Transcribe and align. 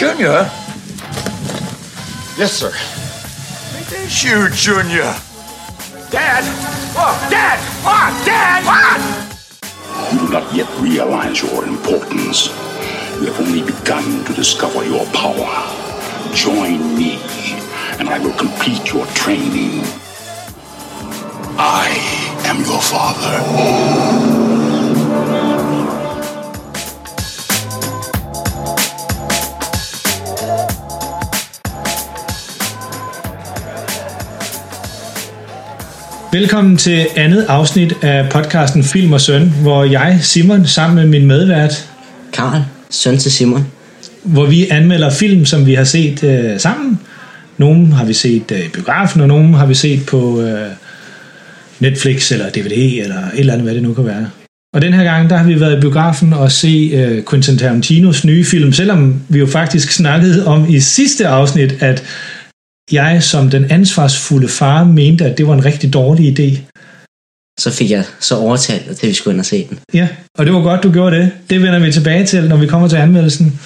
Junior? 0.00 0.48
Yes, 2.38 2.52
sir. 2.54 2.72
It 3.78 3.92
is 3.92 4.24
you, 4.24 4.48
Junior. 4.48 5.12
Dad! 6.08 6.42
Oh, 6.96 7.28
Dad! 7.28 7.58
Oh, 7.84 8.22
Dad! 8.24 8.64
What? 8.64 10.10
You 10.10 10.26
do 10.26 10.32
not 10.32 10.54
yet 10.54 10.70
realize 10.80 11.42
your 11.42 11.66
importance. 11.66 12.46
You 13.20 13.26
have 13.26 13.40
only 13.40 13.60
begun 13.60 14.24
to 14.24 14.32
discover 14.32 14.86
your 14.86 15.04
power. 15.12 15.68
Join 16.34 16.96
me, 16.96 17.20
and 17.98 18.08
I 18.08 18.20
will 18.20 18.32
complete 18.38 18.94
your 18.94 19.04
training. 19.08 19.84
I 21.58 21.92
am 22.46 22.64
your 22.64 22.80
father. 22.80 24.39
Velkommen 36.32 36.76
til 36.76 37.06
andet 37.16 37.46
afsnit 37.48 37.92
af 38.02 38.30
podcasten 38.30 38.84
Film 38.84 39.12
og 39.12 39.20
Søn, 39.20 39.52
hvor 39.62 39.84
jeg, 39.84 40.18
Simon, 40.22 40.66
sammen 40.66 40.96
med 40.96 41.06
min 41.06 41.26
medvært, 41.26 41.90
Karl, 42.32 42.62
søn 42.90 43.18
til 43.18 43.32
Simon. 43.32 43.66
hvor 44.22 44.46
vi 44.46 44.68
anmelder 44.68 45.10
film, 45.10 45.44
som 45.44 45.66
vi 45.66 45.74
har 45.74 45.84
set 45.84 46.24
øh, 46.24 46.60
sammen. 46.60 47.00
Nogle 47.58 47.86
har 47.86 48.04
vi 48.04 48.12
set 48.12 48.52
øh, 48.52 48.60
i 48.60 48.68
biografen, 48.68 49.20
og 49.20 49.28
nogle 49.28 49.56
har 49.56 49.66
vi 49.66 49.74
set 49.74 50.06
på 50.06 50.42
øh, 50.42 50.66
Netflix 51.80 52.32
eller 52.32 52.50
DVD 52.50 53.02
eller 53.02 53.16
et 53.16 53.38
eller 53.38 53.52
andet, 53.52 53.64
hvad 53.64 53.74
det 53.74 53.82
nu 53.82 53.94
kan 53.94 54.06
være. 54.06 54.30
Og 54.74 54.82
den 54.82 54.92
her 54.92 55.04
gang, 55.04 55.30
der 55.30 55.36
har 55.36 55.46
vi 55.46 55.60
været 55.60 55.76
i 55.76 55.80
biografen 55.80 56.32
og 56.32 56.52
se 56.52 56.90
øh, 56.94 57.24
Quentin 57.30 57.58
Tarantinos 57.58 58.24
nye 58.24 58.44
film, 58.44 58.72
selvom 58.72 59.20
vi 59.28 59.38
jo 59.38 59.46
faktisk 59.46 59.92
snakkede 59.92 60.46
om 60.46 60.66
i 60.68 60.80
sidste 60.80 61.28
afsnit, 61.28 61.76
at 61.80 62.04
jeg 62.92 63.22
som 63.22 63.50
den 63.50 63.70
ansvarsfulde 63.70 64.48
far 64.48 64.84
mente, 64.84 65.24
at 65.24 65.38
det 65.38 65.46
var 65.46 65.54
en 65.54 65.64
rigtig 65.64 65.92
dårlig 65.92 66.38
idé. 66.38 66.58
Så 67.60 67.70
fik 67.70 67.90
jeg 67.90 68.04
så 68.20 68.36
overtalt 68.36 68.88
dig 68.88 68.96
til, 68.96 69.08
vi 69.08 69.14
skulle 69.14 69.34
ind 69.34 69.40
og 69.40 69.46
se 69.46 69.66
den. 69.68 69.78
Ja, 69.94 70.08
og 70.38 70.46
det 70.46 70.54
var 70.54 70.62
godt, 70.62 70.82
du 70.82 70.92
gjorde 70.92 71.16
det. 71.16 71.30
Det 71.50 71.62
vender 71.62 71.78
vi 71.78 71.92
tilbage 71.92 72.26
til, 72.26 72.48
når 72.48 72.56
vi 72.56 72.66
kommer 72.66 72.88
til 72.88 72.96
anmeldelsen. 72.96 73.60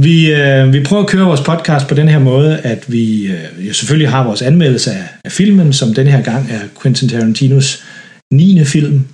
Vi, 0.00 0.34
øh, 0.34 0.72
vi 0.72 0.84
prøver 0.84 1.02
at 1.02 1.08
køre 1.08 1.26
vores 1.26 1.40
podcast 1.40 1.88
på 1.88 1.94
den 1.94 2.08
her 2.08 2.18
måde, 2.18 2.58
at 2.58 2.92
vi 2.92 3.26
øh, 3.26 3.68
jo 3.68 3.72
selvfølgelig 3.72 4.10
har 4.10 4.24
vores 4.24 4.42
anmeldelse 4.42 4.92
af, 4.92 5.04
af 5.24 5.32
filmen, 5.32 5.72
som 5.72 5.94
den 5.94 6.06
her 6.06 6.22
gang 6.22 6.50
er 6.50 6.60
Quentin 6.82 7.08
Tarantinos 7.08 7.84
9. 8.32 8.64
film. 8.64 9.06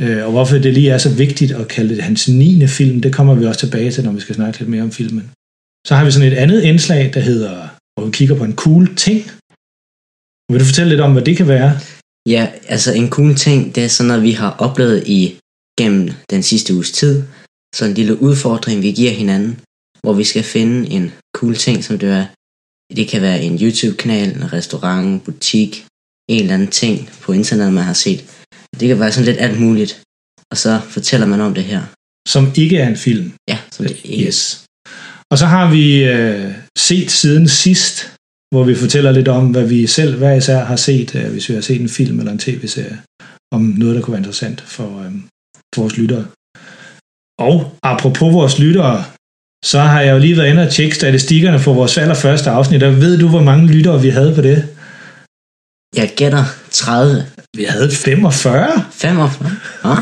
Øh, 0.00 0.24
og 0.24 0.30
hvorfor 0.30 0.58
det 0.58 0.74
lige 0.74 0.90
er 0.90 0.98
så 0.98 1.10
vigtigt 1.10 1.52
at 1.52 1.68
kalde 1.68 1.94
det 1.94 2.04
hans 2.04 2.28
9. 2.28 2.66
film, 2.66 3.00
det 3.00 3.14
kommer 3.14 3.34
vi 3.34 3.46
også 3.46 3.60
tilbage 3.60 3.90
til, 3.90 4.04
når 4.04 4.12
vi 4.12 4.20
skal 4.20 4.34
snakke 4.34 4.58
lidt 4.58 4.70
mere 4.70 4.82
om 4.82 4.92
filmen. 4.92 5.30
Så 5.86 5.94
har 5.94 6.04
vi 6.04 6.10
sådan 6.10 6.32
et 6.32 6.36
andet 6.36 6.62
indslag, 6.62 7.10
der 7.14 7.20
hedder, 7.20 7.68
hvor 7.96 8.06
vi 8.06 8.12
kigger 8.12 8.36
på 8.38 8.44
en 8.44 8.56
cool 8.64 8.96
ting. 8.96 9.18
Vil 10.50 10.60
du 10.60 10.64
fortælle 10.64 10.90
lidt 10.90 11.00
om, 11.00 11.12
hvad 11.12 11.24
det 11.28 11.36
kan 11.36 11.48
være? 11.48 11.72
Ja, 12.34 12.42
altså 12.74 12.92
en 12.92 13.10
cool 13.10 13.34
ting, 13.34 13.74
det 13.74 13.84
er 13.84 13.88
sådan 13.88 14.08
noget, 14.08 14.22
vi 14.22 14.32
har 14.32 14.52
oplevet 14.66 15.06
i 15.06 15.38
gennem 15.78 16.10
den 16.30 16.42
sidste 16.42 16.74
uges 16.74 16.92
tid. 16.92 17.22
Så 17.74 17.84
en 17.84 17.94
lille 17.94 18.22
udfordring, 18.22 18.82
vi 18.82 18.92
giver 18.92 19.10
hinanden, 19.10 19.60
hvor 20.02 20.12
vi 20.12 20.24
skal 20.24 20.42
finde 20.42 20.90
en 20.90 21.12
cool 21.36 21.54
ting, 21.54 21.84
som 21.84 21.98
det 21.98 22.08
er. 22.08 22.26
Det 22.98 23.08
kan 23.08 23.22
være 23.22 23.42
en 23.42 23.58
YouTube-kanal, 23.62 24.28
en 24.36 24.52
restaurant, 24.52 25.24
butik, 25.24 25.86
en 26.30 26.40
eller 26.40 26.54
anden 26.54 26.68
ting 26.82 27.10
på 27.22 27.32
internettet, 27.32 27.74
man 27.74 27.84
har 27.84 27.98
set. 28.04 28.20
Det 28.80 28.88
kan 28.88 29.00
være 29.00 29.12
sådan 29.12 29.24
lidt 29.24 29.40
alt 29.40 29.60
muligt. 29.60 30.02
Og 30.50 30.56
så 30.56 30.80
fortæller 30.94 31.26
man 31.26 31.40
om 31.40 31.54
det 31.54 31.64
her. 31.64 31.82
Som 32.28 32.52
ikke 32.56 32.76
er 32.78 32.88
en 32.88 32.96
film. 32.96 33.32
Ja, 33.48 33.58
som 33.72 33.86
det 33.86 34.04
ikke. 34.04 34.26
Yes. 34.26 34.65
Og 35.32 35.38
så 35.38 35.46
har 35.46 35.70
vi 35.70 36.04
øh, 36.04 36.52
set 36.78 37.10
siden 37.10 37.48
sidst, 37.48 38.12
hvor 38.54 38.64
vi 38.64 38.74
fortæller 38.74 39.12
lidt 39.12 39.28
om, 39.28 39.46
hvad 39.46 39.64
vi 39.64 39.86
selv 39.86 40.18
hver 40.18 40.34
især 40.34 40.64
har 40.64 40.76
set, 40.76 41.14
øh, 41.14 41.30
hvis 41.32 41.48
vi 41.48 41.54
har 41.54 41.60
set 41.60 41.80
en 41.80 41.88
film 41.88 42.18
eller 42.18 42.32
en 42.32 42.38
tv-serie, 42.38 42.98
om 43.54 43.60
noget, 43.60 43.94
der 43.96 44.02
kunne 44.02 44.12
være 44.12 44.20
interessant 44.20 44.60
for, 44.60 44.88
øh, 45.04 45.12
for 45.74 45.82
vores 45.82 45.96
lyttere. 45.96 46.26
Og 47.40 47.76
apropos 47.82 48.32
vores 48.34 48.58
lyttere, 48.58 49.04
så 49.64 49.80
har 49.80 50.00
jeg 50.00 50.12
jo 50.12 50.18
lige 50.18 50.36
været 50.36 50.50
inde 50.50 50.62
og 50.66 50.72
tjekke 50.72 50.94
statistikkerne 50.96 51.58
for 51.58 51.74
vores 51.74 51.98
allerførste 51.98 52.50
afsnit, 52.50 52.82
og 52.82 52.96
ved 52.96 53.18
du, 53.18 53.28
hvor 53.28 53.42
mange 53.42 53.66
lyttere 53.66 54.02
vi 54.02 54.08
havde 54.08 54.34
på 54.34 54.40
det? 54.40 54.68
Jeg 55.96 56.10
gætter 56.16 56.44
30. 56.70 57.26
Vi 57.56 57.64
havde 57.64 57.90
45. 57.90 58.84
45. 58.92 59.50
Ja, 59.84 59.94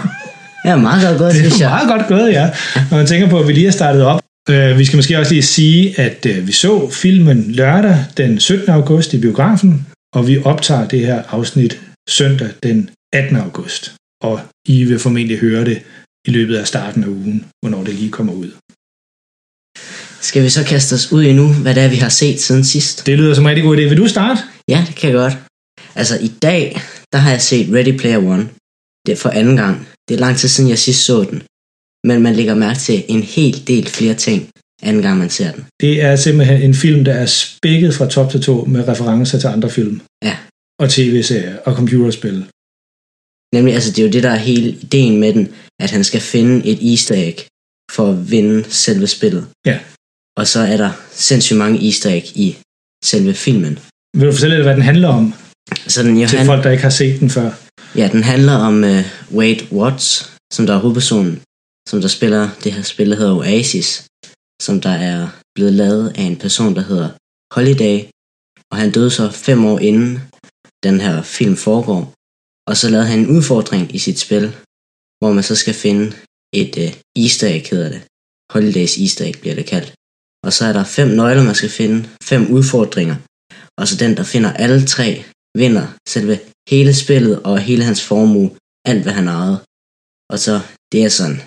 ja 0.70 0.76
meget 0.76 1.08
godt 1.08 1.18
gået, 1.18 1.32
Det 1.32 1.40
synes 1.40 1.54
er 1.54 1.58
jeg. 1.58 1.70
meget 1.70 1.88
godt 1.88 2.08
gået, 2.08 2.32
ja. 2.32 2.50
Når 2.90 2.96
man 2.96 3.06
tænker 3.06 3.28
på, 3.28 3.40
at 3.40 3.48
vi 3.48 3.52
lige 3.52 3.64
har 3.64 3.72
startet 3.72 4.02
op. 4.02 4.20
Øh, 4.50 4.78
vi 4.78 4.84
skal 4.84 4.96
måske 4.96 5.18
også 5.18 5.32
lige 5.32 5.42
sige, 5.42 6.00
at 6.00 6.26
øh, 6.26 6.46
vi 6.46 6.52
så 6.52 6.90
filmen 6.90 7.52
lørdag 7.52 8.04
den 8.16 8.40
17. 8.40 8.70
august 8.70 9.14
i 9.14 9.20
biografen, 9.20 9.86
og 10.14 10.26
vi 10.26 10.38
optager 10.38 10.88
det 10.88 11.00
her 11.06 11.22
afsnit 11.22 11.80
søndag 12.08 12.50
den 12.62 12.90
18. 13.12 13.36
august. 13.36 13.94
Og 14.22 14.40
I 14.68 14.84
vil 14.84 14.98
formentlig 14.98 15.38
høre 15.38 15.64
det 15.64 15.82
i 16.28 16.30
løbet 16.30 16.56
af 16.56 16.66
starten 16.66 17.04
af 17.04 17.08
ugen, 17.08 17.46
hvornår 17.60 17.84
det 17.84 17.94
lige 17.94 18.10
kommer 18.10 18.32
ud. 18.32 18.50
Skal 20.20 20.42
vi 20.42 20.48
så 20.48 20.64
kaste 20.64 20.94
os 20.94 21.12
ud 21.12 21.22
i 21.22 21.32
nu, 21.32 21.46
hvad 21.62 21.74
det 21.74 21.82
er, 21.82 21.88
vi 21.88 21.96
har 21.96 22.08
set 22.08 22.40
siden 22.40 22.64
sidst? 22.64 23.06
Det 23.06 23.18
lyder 23.18 23.34
som 23.34 23.44
en 23.44 23.48
rigtig 23.48 23.64
god 23.64 23.76
idé. 23.76 23.80
Vil 23.80 23.96
du 23.96 24.08
starte? 24.08 24.40
Ja, 24.68 24.84
det 24.86 24.94
kan 24.96 25.10
jeg 25.10 25.18
godt. 25.18 25.36
Altså, 25.94 26.18
i 26.18 26.28
dag, 26.42 26.80
der 27.12 27.18
har 27.18 27.30
jeg 27.30 27.42
set 27.42 27.74
Ready 27.74 27.98
Player 27.98 28.18
One. 28.18 28.48
Det 29.06 29.12
er 29.12 29.16
for 29.16 29.30
anden 29.30 29.56
gang. 29.56 29.88
Det 30.08 30.14
er 30.14 30.18
lang 30.18 30.36
tid 30.36 30.48
siden, 30.48 30.70
jeg 30.70 30.78
sidst 30.78 31.04
så 31.04 31.24
den. 31.30 31.42
Men 32.04 32.22
man 32.22 32.34
lægger 32.34 32.54
mærke 32.54 32.78
til 32.78 33.04
en 33.08 33.22
hel 33.22 33.66
del 33.66 33.86
flere 33.88 34.14
ting, 34.14 34.48
anden 34.82 35.02
gang 35.02 35.18
man 35.18 35.30
ser 35.30 35.52
den. 35.52 35.64
Det 35.80 36.02
er 36.02 36.16
simpelthen 36.16 36.62
en 36.62 36.74
film, 36.74 37.04
der 37.04 37.12
er 37.12 37.26
spækket 37.26 37.94
fra 37.94 38.08
top 38.08 38.30
til 38.30 38.40
to 38.42 38.64
med 38.64 38.88
referencer 38.88 39.38
til 39.38 39.46
andre 39.46 39.70
film. 39.70 40.00
Ja. 40.24 40.36
Og 40.80 40.90
tv-serier 40.90 41.56
og 41.66 41.76
computerspil. 41.76 42.46
Nemlig, 43.54 43.74
altså, 43.74 43.90
det 43.90 43.98
er 43.98 44.06
jo 44.06 44.12
det, 44.12 44.22
der 44.22 44.30
er 44.30 44.36
hele 44.50 44.68
ideen 44.68 45.20
med 45.20 45.32
den, 45.32 45.48
at 45.80 45.90
han 45.90 46.04
skal 46.04 46.20
finde 46.20 46.66
et 46.66 46.90
easter 46.90 47.14
egg 47.14 47.38
for 47.90 48.10
at 48.10 48.30
vinde 48.30 48.64
selve 48.68 49.06
spillet. 49.06 49.46
Ja. 49.66 49.78
Og 50.36 50.46
så 50.46 50.60
er 50.60 50.76
der 50.76 50.90
sindssygt 51.12 51.58
mange 51.58 51.84
easter 51.86 52.10
egg 52.10 52.24
i 52.34 52.56
selve 53.04 53.34
filmen. 53.34 53.78
Vil 54.16 54.26
du 54.26 54.32
fortælle 54.32 54.56
lidt, 54.56 54.66
hvad 54.66 54.74
den 54.74 54.82
handler 54.82 55.08
om 55.08 55.34
Så 55.86 56.02
den, 56.02 56.20
jo, 56.20 56.28
til 56.28 56.38
han, 56.38 56.46
folk, 56.46 56.64
der 56.64 56.70
ikke 56.70 56.82
har 56.82 56.90
set 56.90 57.20
den 57.20 57.30
før? 57.30 57.50
Ja, 57.96 58.08
den 58.12 58.22
handler 58.22 58.52
om 58.52 58.84
uh, 58.84 59.36
Wade 59.38 59.66
Watts, 59.72 60.32
som 60.52 60.66
der 60.66 60.74
er 60.74 60.78
hovedpersonen, 60.78 61.42
som 61.88 62.00
der 62.00 62.08
spiller 62.08 62.44
det 62.64 62.72
her 62.72 62.82
spil, 62.82 63.10
der 63.10 63.16
hedder 63.16 63.36
Oasis, 63.36 64.06
som 64.62 64.80
der 64.80 64.94
er 65.12 65.20
blevet 65.54 65.72
lavet 65.72 66.06
af 66.18 66.22
en 66.22 66.38
person, 66.44 66.74
der 66.74 66.84
hedder 66.90 67.08
Holiday, 67.54 67.96
og 68.70 68.76
han 68.82 68.92
døde 68.92 69.10
så 69.10 69.30
fem 69.30 69.64
år 69.64 69.78
inden 69.78 70.20
den 70.86 71.00
her 71.00 71.22
film 71.22 71.56
foregår, 71.56 72.00
og 72.68 72.76
så 72.76 72.86
lavede 72.90 73.10
han 73.12 73.18
en 73.18 73.30
udfordring 73.36 73.94
i 73.94 73.98
sit 73.98 74.18
spil, 74.18 74.46
hvor 75.18 75.32
man 75.32 75.44
så 75.44 75.56
skal 75.56 75.74
finde 75.74 76.04
et 76.62 76.74
øh, 76.84 76.90
easter 77.22 77.48
egg, 77.56 77.66
hedder 77.70 77.90
det. 77.94 78.02
Holidays 78.52 78.94
easter 78.98 79.24
egg 79.28 79.36
bliver 79.40 79.56
det 79.60 79.66
kaldt. 79.66 79.90
Og 80.46 80.52
så 80.56 80.62
er 80.68 80.72
der 80.72 80.84
fem 80.84 81.08
nøgler, 81.08 81.44
man 81.44 81.54
skal 81.60 81.70
finde, 81.80 81.98
fem 82.30 82.42
udfordringer, 82.56 83.16
og 83.78 83.84
så 83.88 83.94
den, 84.02 84.16
der 84.18 84.24
finder 84.34 84.52
alle 84.52 84.80
tre, 84.94 85.08
vinder 85.62 85.86
selve 86.08 86.34
hele 86.70 86.92
spillet 87.02 87.42
og 87.42 87.58
hele 87.68 87.84
hans 87.88 88.02
formue, 88.08 88.50
alt 88.90 89.02
hvad 89.02 89.12
han 89.12 89.28
ejede. 89.28 89.58
Og 90.32 90.38
så, 90.44 90.54
det 90.92 91.00
er 91.04 91.08
sådan, 91.08 91.40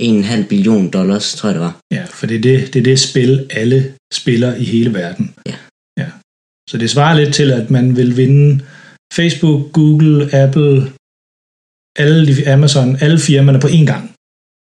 en 0.00 0.14
en 0.14 0.24
halv 0.24 0.44
billion 0.48 0.90
dollars, 0.90 1.34
tror 1.34 1.48
jeg 1.48 1.54
det 1.54 1.62
var. 1.68 1.74
Ja, 1.96 2.04
for 2.04 2.26
det 2.26 2.36
er 2.36 2.40
det, 2.40 2.74
det 2.74 2.78
er 2.80 2.82
det 2.90 3.00
spil, 3.00 3.32
alle 3.50 3.78
spiller 4.12 4.54
i 4.54 4.64
hele 4.64 4.94
verden. 4.94 5.34
Ja. 5.46 5.56
ja. 5.98 6.08
Så 6.70 6.78
det 6.78 6.90
svarer 6.90 7.14
lidt 7.20 7.34
til, 7.34 7.50
at 7.60 7.70
man 7.70 7.96
vil 7.96 8.16
vinde 8.16 8.66
Facebook, 9.18 9.72
Google, 9.72 10.34
Apple, 10.44 10.92
alle 12.02 12.20
de, 12.26 12.52
Amazon, 12.54 12.96
alle 13.04 13.18
firmaerne 13.18 13.60
på 13.60 13.66
én 13.78 13.86
gang. 13.92 14.04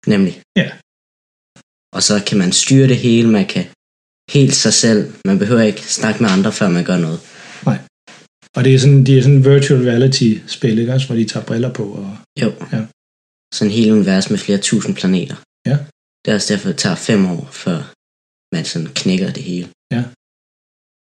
Nemlig. 0.07 0.35
Ja. 0.57 0.69
Og 1.97 2.03
så 2.09 2.15
kan 2.27 2.39
man 2.39 2.53
styre 2.53 2.89
det 2.89 2.97
hele, 2.97 3.29
man 3.29 3.47
kan 3.47 3.65
helt 4.37 4.55
sig 4.55 4.75
selv. 4.85 5.13
Man 5.27 5.39
behøver 5.39 5.63
ikke 5.63 5.81
snakke 5.81 6.23
med 6.23 6.31
andre, 6.31 6.53
før 6.53 6.69
man 6.69 6.85
gør 6.85 6.99
noget. 7.07 7.21
Nej. 7.67 7.79
Og 8.57 8.65
det 8.65 8.75
er 8.75 8.79
sådan, 8.79 9.07
de 9.07 9.19
er 9.19 9.23
sådan 9.23 9.45
virtual 9.45 9.81
reality-spil, 9.91 10.79
ikke 10.79 10.93
også, 10.93 11.07
hvor 11.07 11.17
de 11.17 11.25
tager 11.25 11.47
briller 11.47 11.73
på. 11.73 11.85
Og, 12.01 12.17
Jo. 12.43 12.53
Ja. 12.73 12.81
Sådan 13.55 13.71
en 13.71 13.77
hel 13.79 13.93
univers 13.93 14.31
med 14.31 14.39
flere 14.39 14.59
tusind 14.59 14.95
planeter. 15.01 15.37
Ja. 15.67 15.77
Det 16.23 16.29
er 16.31 16.35
også 16.35 16.55
derfor, 16.55 16.69
det 16.69 16.79
tager 16.79 16.97
fem 17.09 17.21
år, 17.27 17.49
før 17.65 17.79
man 18.55 18.65
sådan 18.65 18.89
knækker 19.01 19.31
det 19.37 19.43
hele. 19.43 19.69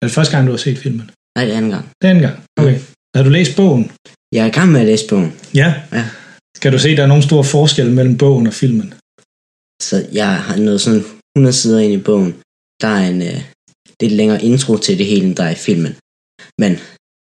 er 0.01 0.03
det 0.07 0.15
første 0.17 0.33
gang, 0.33 0.47
du 0.47 0.51
har 0.51 0.63
set 0.67 0.77
filmen? 0.77 1.05
Nej, 1.35 1.45
det 1.45 1.53
er 1.53 1.57
anden 1.57 1.71
gang. 1.71 1.85
Den 2.01 2.09
anden 2.09 2.23
gang. 2.27 2.37
Okay. 2.61 2.79
Har 3.15 3.23
du 3.23 3.29
læst 3.29 3.55
bogen? 3.55 3.83
Jeg 4.35 4.41
er 4.43 4.49
i 4.49 4.55
gang 4.59 4.71
med 4.71 4.79
at 4.83 4.89
læse 4.91 5.07
bogen. 5.09 5.31
Ja. 5.61 5.69
Ja. 5.97 6.03
Kan 6.61 6.71
du 6.71 6.79
se, 6.79 6.89
at 6.89 6.97
der 6.97 7.03
er 7.03 7.13
nogen 7.13 7.27
stor 7.29 7.43
forskel 7.43 7.91
mellem 7.97 8.17
bogen 8.17 8.47
og 8.47 8.53
filmen? 8.53 8.87
Så 9.87 9.95
jeg 10.19 10.31
har 10.47 10.57
nået 10.57 10.81
sådan 10.81 11.03
100 11.35 11.53
sider 11.53 11.79
ind 11.79 11.93
i 11.93 12.03
bogen. 12.09 12.31
Der 12.81 12.87
er 12.87 13.05
en 13.13 13.21
øh, 13.21 13.39
lidt 14.01 14.13
længere 14.19 14.43
intro 14.43 14.77
til 14.77 14.97
det 14.97 15.05
hele, 15.05 15.25
end 15.27 15.35
der 15.35 15.43
er 15.43 15.55
i 15.57 15.63
filmen. 15.67 15.93
Men 16.61 16.71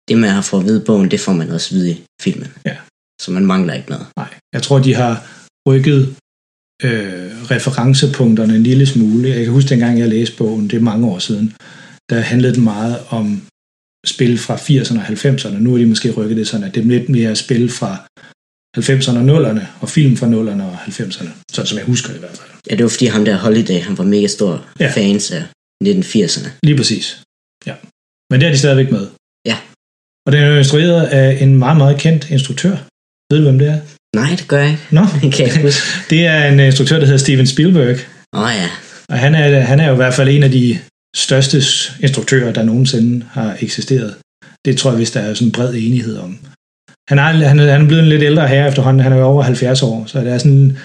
det, 0.09 0.19
man 0.19 0.31
har 0.31 0.43
fået 0.43 0.61
at 0.63 0.67
vide 0.69 0.85
bogen, 0.89 1.11
det 1.11 1.21
får 1.21 1.33
man 1.33 1.51
også 1.51 1.69
at 1.71 1.75
vide 1.77 1.91
i 1.95 1.97
filmen. 2.25 2.49
Ja. 2.69 2.77
Så 3.23 3.31
man 3.31 3.47
mangler 3.47 3.75
ikke 3.75 3.91
noget. 3.91 4.07
Nej. 4.17 4.35
Jeg 4.53 4.63
tror, 4.63 4.79
de 4.79 4.95
har 4.95 5.15
rykket 5.69 6.17
øh, 6.83 7.51
referencepunkterne 7.51 8.55
en 8.57 8.63
lille 8.63 8.87
smule. 8.87 9.29
Jeg 9.29 9.45
kan 9.45 9.53
huske 9.53 9.71
dengang, 9.71 9.99
jeg 9.99 10.09
læste 10.09 10.37
bogen, 10.37 10.71
det 10.71 10.77
er 10.77 10.81
mange 10.81 11.07
år 11.07 11.19
siden, 11.19 11.55
der 12.11 12.21
handlede 12.21 12.55
den 12.55 12.65
meget 12.65 12.99
om 13.09 13.43
spil 14.07 14.39
fra 14.39 14.57
80'erne 14.57 14.99
og 14.99 15.07
90'erne. 15.07 15.59
Nu 15.59 15.75
er 15.75 15.79
de 15.79 15.87
måske 15.87 16.11
rykket 16.11 16.37
det 16.37 16.49
sådan, 16.49 16.67
at 16.67 16.75
det 16.75 16.81
er 16.81 16.85
lidt 16.87 17.09
mere 17.09 17.37
spil 17.37 17.71
fra 17.71 17.93
90'erne 18.79 19.19
og 19.19 19.27
0'erne, 19.51 19.65
og 19.81 19.89
film 19.89 20.17
fra 20.17 20.27
0'erne 20.27 20.63
og 20.63 20.75
90'erne. 20.75 21.29
Sådan 21.53 21.67
som 21.67 21.79
jeg 21.79 21.87
husker 21.87 22.09
det 22.09 22.17
i 22.17 22.21
hvert 22.21 22.37
fald. 22.39 22.51
Ja, 22.71 22.77
det 22.77 22.83
var 22.83 22.89
fordi 22.89 23.07
ham 23.07 23.25
der 23.25 23.37
Holiday, 23.37 23.81
han 23.81 23.99
var 23.99 24.05
mega 24.05 24.27
stor 24.27 24.67
Ja. 24.81 24.93
fans 24.97 25.31
af 25.31 25.43
1980'erne. 25.85 26.49
Lige 26.63 26.77
præcis. 26.77 27.23
Ja. 27.67 27.75
Men 28.31 28.41
det 28.41 28.47
er 28.47 28.51
de 28.53 28.59
stadigvæk 28.59 28.91
med. 28.91 29.07
Ja. 29.47 29.59
Og 30.27 30.33
den 30.33 30.43
er 30.43 30.59
instrueret 30.59 31.07
af 31.07 31.43
en 31.43 31.57
meget, 31.59 31.77
meget 31.77 32.01
kendt 32.01 32.31
instruktør. 32.31 32.77
Ved 33.31 33.38
du, 33.38 33.44
hvem 33.44 33.58
det 33.58 33.69
er? 33.69 33.78
Nej, 34.17 34.31
det 34.38 34.49
gør 34.49 34.58
jeg 34.58 34.70
ikke. 34.70 34.82
Nå, 34.90 35.00
Det 35.23 35.32
kan 35.32 35.46
jeg 35.46 35.55
ikke 35.55 35.62
huske. 35.62 35.82
det 36.12 36.26
er 36.26 36.49
en 36.49 36.61
instruktør, 36.61 36.99
der 36.99 37.06
hedder 37.06 37.25
Steven 37.26 37.46
Spielberg. 37.46 37.96
Åh 38.37 38.43
oh, 38.43 38.50
ja. 38.62 38.70
Og 39.08 39.19
han 39.19 39.34
er, 39.34 39.61
han 39.61 39.81
er 39.81 39.87
jo 39.87 39.93
i 39.93 39.96
hvert 39.96 40.14
fald 40.14 40.28
en 40.28 40.43
af 40.43 40.50
de 40.50 40.78
største 41.17 41.56
instruktører, 42.00 42.52
der 42.52 42.62
nogensinde 42.62 43.26
har 43.31 43.56
eksisteret. 43.61 44.14
Det 44.64 44.76
tror 44.76 44.90
jeg, 44.90 44.96
hvis 44.96 45.11
der 45.11 45.20
er 45.20 45.34
sådan 45.34 45.49
en 45.49 45.52
bred 45.52 45.75
enighed 45.75 46.17
om. 46.17 46.38
Han 47.08 47.19
er, 47.19 47.23
han 47.23 47.58
han 47.58 47.82
er 47.82 47.87
blevet 47.87 48.02
en 48.02 48.08
lidt 48.08 48.23
ældre 48.23 48.49
her 48.49 48.69
efterhånden. 48.69 49.02
Han 49.02 49.12
er 49.12 49.17
jo 49.17 49.25
over 49.25 49.43
70 49.43 49.82
år, 49.82 50.05
så 50.06 50.20
det 50.20 50.32
er 50.32 50.38
sådan, 50.38 50.79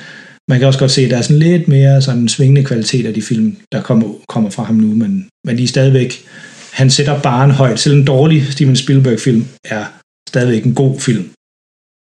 man 0.49 0.59
kan 0.59 0.67
også 0.67 0.79
godt 0.79 0.91
se, 0.91 1.01
at 1.01 1.09
der 1.09 1.17
er 1.17 1.21
sådan 1.21 1.39
lidt 1.39 1.67
mere 1.67 2.01
sådan 2.01 2.27
svingende 2.27 2.63
kvalitet 2.63 3.05
af 3.05 3.13
de 3.13 3.21
film, 3.21 3.57
der 3.71 3.81
kommer, 3.81 4.13
kommer 4.29 4.49
fra 4.49 4.63
ham 4.63 4.75
nu, 4.75 4.95
men, 4.95 5.29
men 5.45 5.57
de 5.57 5.63
er 5.63 5.67
stadigvæk, 5.67 6.25
han 6.71 6.89
sætter 6.89 7.21
baren 7.21 7.51
højt. 7.51 7.79
Selv 7.79 7.95
en 7.95 8.05
dårlig 8.05 8.53
Steven 8.53 8.75
Spielberg-film 8.75 9.45
er 9.65 9.85
stadigvæk 10.29 10.63
en 10.65 10.75
god 10.75 10.99
film. 10.99 11.31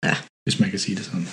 Ja. 0.05 0.15
Hvis 0.49 0.61
man 0.61 0.71
kan 0.71 0.79
sige 0.79 0.97
det 0.97 1.05
sådan. 1.05 1.27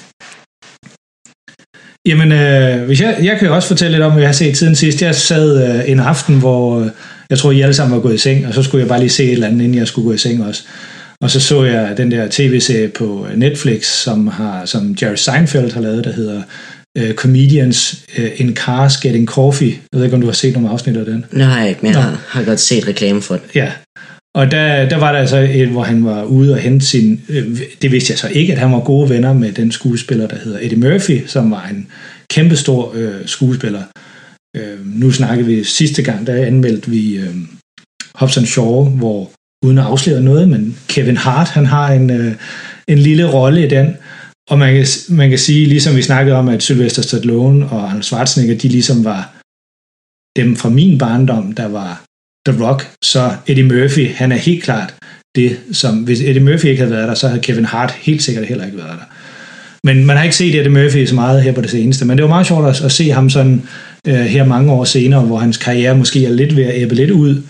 Jamen, 2.06 2.32
øh, 2.32 2.86
hvis 2.86 3.02
jeg, 3.02 3.18
jeg 3.24 3.40
kan 3.40 3.48
jo 3.48 3.56
også 3.56 3.68
fortælle 3.68 3.92
lidt 3.92 4.04
om, 4.04 4.12
hvad 4.12 4.22
jeg 4.22 4.28
har 4.28 4.34
set 4.34 4.58
siden 4.58 4.76
sidst. 4.76 5.02
Jeg 5.02 5.16
sad 5.16 5.80
øh, 5.80 5.92
en 5.92 6.00
aften, 6.00 6.40
hvor 6.40 6.80
øh, 6.80 6.88
jeg 7.30 7.38
tror, 7.38 7.52
I 7.52 7.62
alle 7.62 7.74
sammen 7.74 7.96
var 7.96 8.02
gået 8.02 8.14
i 8.14 8.18
seng, 8.18 8.48
og 8.48 8.54
så 8.54 8.64
skulle 8.64 8.82
jeg 8.82 8.88
bare 8.88 9.00
lige 9.00 9.10
se 9.10 9.24
et 9.24 9.32
eller 9.32 9.48
andet, 9.48 9.62
inden 9.62 9.78
jeg 9.78 9.88
skulle 9.88 10.06
gå 10.06 10.14
i 10.14 10.18
seng 10.18 10.46
også. 10.46 10.64
Og 11.22 11.32
så 11.32 11.40
så 11.40 11.64
jeg 11.64 11.98
den 11.98 12.12
der 12.12 12.28
tv-serie 12.32 12.88
på 12.88 13.28
Netflix, 13.36 13.86
som, 13.86 14.28
har, 14.28 14.66
som 14.66 14.96
Jerry 15.02 15.16
Seinfeld 15.16 15.72
har 15.72 15.82
lavet, 15.82 16.04
der 16.04 16.12
hedder 16.14 16.42
uh, 17.00 17.14
Comedians 17.14 18.06
uh, 18.18 18.42
in 18.42 18.56
Cars 18.56 18.98
Getting 18.98 19.28
Coffee. 19.28 19.70
Jeg 19.70 19.98
ved 19.98 20.04
ikke, 20.04 20.16
om 20.16 20.22
du 20.22 20.28
har 20.28 20.34
set 20.34 20.54
nogle 20.54 20.70
afsnit 20.70 20.98
af 20.98 21.06
den. 21.06 21.26
Ikke, 21.68 21.80
men 21.82 21.94
jeg 21.94 22.02
Nå. 22.02 22.18
har, 22.28 22.44
godt 22.44 22.60
set 22.60 22.88
reklame 22.88 23.22
for 23.22 23.34
det. 23.34 23.44
Ja. 23.56 23.72
Og 24.36 24.52
der, 24.52 24.90
der 24.90 24.98
var 24.98 25.12
der 25.12 25.20
altså 25.20 25.38
et, 25.38 25.68
hvor 25.68 25.84
han 25.84 26.06
var 26.06 26.24
ude 26.24 26.54
og 26.54 26.60
hente 26.60 26.86
sin... 26.86 27.22
Øh, 27.30 27.60
det 27.82 27.92
vidste 27.92 28.12
jeg 28.12 28.20
så 28.20 28.28
ikke, 28.28 28.54
at 28.54 28.60
han 28.60 28.72
var 28.72 28.80
gode 28.80 29.10
venner 29.10 29.34
med 29.34 29.52
den 29.52 29.72
skuespiller, 29.72 30.28
der 30.28 30.38
hedder 30.44 30.60
Eddie 30.62 30.80
Murphy, 30.80 31.26
som 31.28 31.52
var 31.52 31.68
en 31.68 31.88
kæmpestor 32.32 32.92
øh, 32.96 33.22
skuespiller. 33.26 33.84
Øh, 34.58 34.86
nu 34.86 35.12
snakkede 35.12 35.48
vi 35.48 35.64
sidste 35.64 36.04
gang, 36.04 36.28
der 36.28 36.46
anmeldte 36.46 36.92
vi 36.92 37.16
øh, 37.16 37.36
Hobson 38.16 38.46
Shaw, 38.46 38.84
hvor 38.84 39.32
uden 39.66 39.78
at 39.78 39.86
afsløre 39.86 40.22
noget, 40.22 40.50
men 40.50 40.78
Kevin 40.88 41.18
Hart, 41.18 41.48
han 41.48 41.66
har 41.66 41.92
en, 41.92 42.10
øh, 42.10 42.36
en 42.88 42.98
lille 42.98 43.32
rolle 43.32 43.66
i 43.66 43.70
den. 43.70 43.98
Og 44.50 44.60
man 44.60 44.74
kan, 44.74 44.86
man 45.10 45.30
kan 45.30 45.40
sige, 45.40 45.66
ligesom 45.66 45.96
vi 45.96 46.02
snakkede 46.02 46.36
om, 46.36 46.48
at 46.48 46.64
Sylvester 46.64 47.02
Stallone 47.02 47.70
og 47.70 47.88
Arnold 47.88 48.04
Schwarzenegger, 48.04 48.58
de 48.58 48.68
ligesom 48.68 49.06
var 49.06 49.34
dem 50.36 50.56
fra 50.56 50.70
min 50.70 50.98
barndom, 50.98 51.52
der 51.52 51.68
var 51.68 52.06
The 52.48 52.66
Rock, 52.66 52.92
så 53.04 53.38
Eddie 53.48 53.64
Murphy, 53.64 54.10
han 54.10 54.32
er 54.32 54.36
helt 54.36 54.64
klart 54.64 54.96
det, 55.36 55.60
som 55.72 56.04
hvis 56.04 56.22
Eddie 56.22 56.44
Murphy 56.44 56.66
ikke 56.66 56.82
havde 56.82 56.96
været 56.96 57.08
der, 57.08 57.14
så 57.14 57.28
havde 57.28 57.42
Kevin 57.42 57.66
Hart 57.66 57.92
helt 57.92 58.24
sikkert 58.24 58.46
heller 58.46 58.66
ikke 58.66 58.78
været 58.78 59.00
der. 59.00 59.06
Men 59.84 60.06
man 60.06 60.18
har 60.18 60.24
ikke 60.24 60.36
set 60.36 60.56
Eddie 60.56 60.72
Murphy 60.72 61.06
så 61.06 61.16
meget 61.16 61.44
her 61.44 61.52
på 61.52 61.62
det 61.62 61.70
seneste, 61.70 62.06
men 62.06 62.18
det 62.18 62.24
var 62.24 62.30
meget 62.30 62.48
sjovt 62.48 62.68
at, 62.68 62.82
at 62.82 62.92
se 62.92 63.10
ham 63.10 63.30
sådan 63.30 63.68
øh, 64.08 64.14
her 64.14 64.46
mange 64.46 64.72
år 64.72 64.84
senere, 64.84 65.26
hvor 65.26 65.38
hans 65.38 65.58
karriere 65.58 65.98
måske 65.98 66.26
er 66.26 66.30
lidt 66.30 66.56
ved 66.56 66.64
at 66.64 66.82
æbbe 66.82 66.96
lidt 66.96 67.12
ud, 67.12 67.44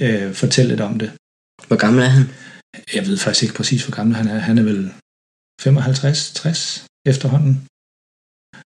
øh, 0.00 0.32
fortælle 0.32 0.68
lidt 0.68 0.80
om 0.80 0.98
det. 0.98 1.10
Hvor 1.66 1.76
gammel 1.76 2.02
er 2.02 2.08
han? 2.08 2.24
Jeg 2.94 3.06
ved 3.06 3.16
faktisk 3.16 3.42
ikke 3.42 3.54
præcis, 3.54 3.84
hvor 3.84 3.96
gammel 3.96 4.16
han 4.16 4.28
er. 4.28 4.38
Han 4.38 4.58
er 4.58 4.62
vel 4.62 4.90
55-60 5.62 6.86
efterhånden. 7.06 7.66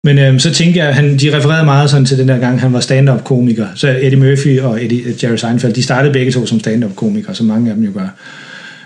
Men 0.03 0.18
øhm, 0.18 0.39
så 0.39 0.53
tænkte 0.53 0.80
jeg, 0.80 0.95
han, 0.95 1.18
de 1.18 1.38
refererede 1.38 1.65
meget 1.65 1.89
sådan 1.89 2.06
til 2.06 2.18
den 2.18 2.27
der 2.27 2.38
gang, 2.38 2.62
han 2.62 2.74
var 2.74 2.80
stand-up 2.80 3.24
komiker. 3.24 3.68
Så 3.75 3.89
Eddie 4.01 4.19
Murphy 4.19 4.59
og 4.59 4.83
Eddie, 4.83 5.03
øh, 5.03 5.24
Jerry 5.24 5.36
Seinfeld, 5.36 5.74
de 5.74 5.83
startede 5.83 6.13
begge 6.13 6.31
to 6.31 6.45
som 6.45 6.59
stand-up 6.59 6.95
komikere, 6.95 7.36
som 7.36 7.45
mange 7.45 7.69
af 7.69 7.75
dem 7.75 7.86
jo 7.86 7.92
gør. 7.94 8.07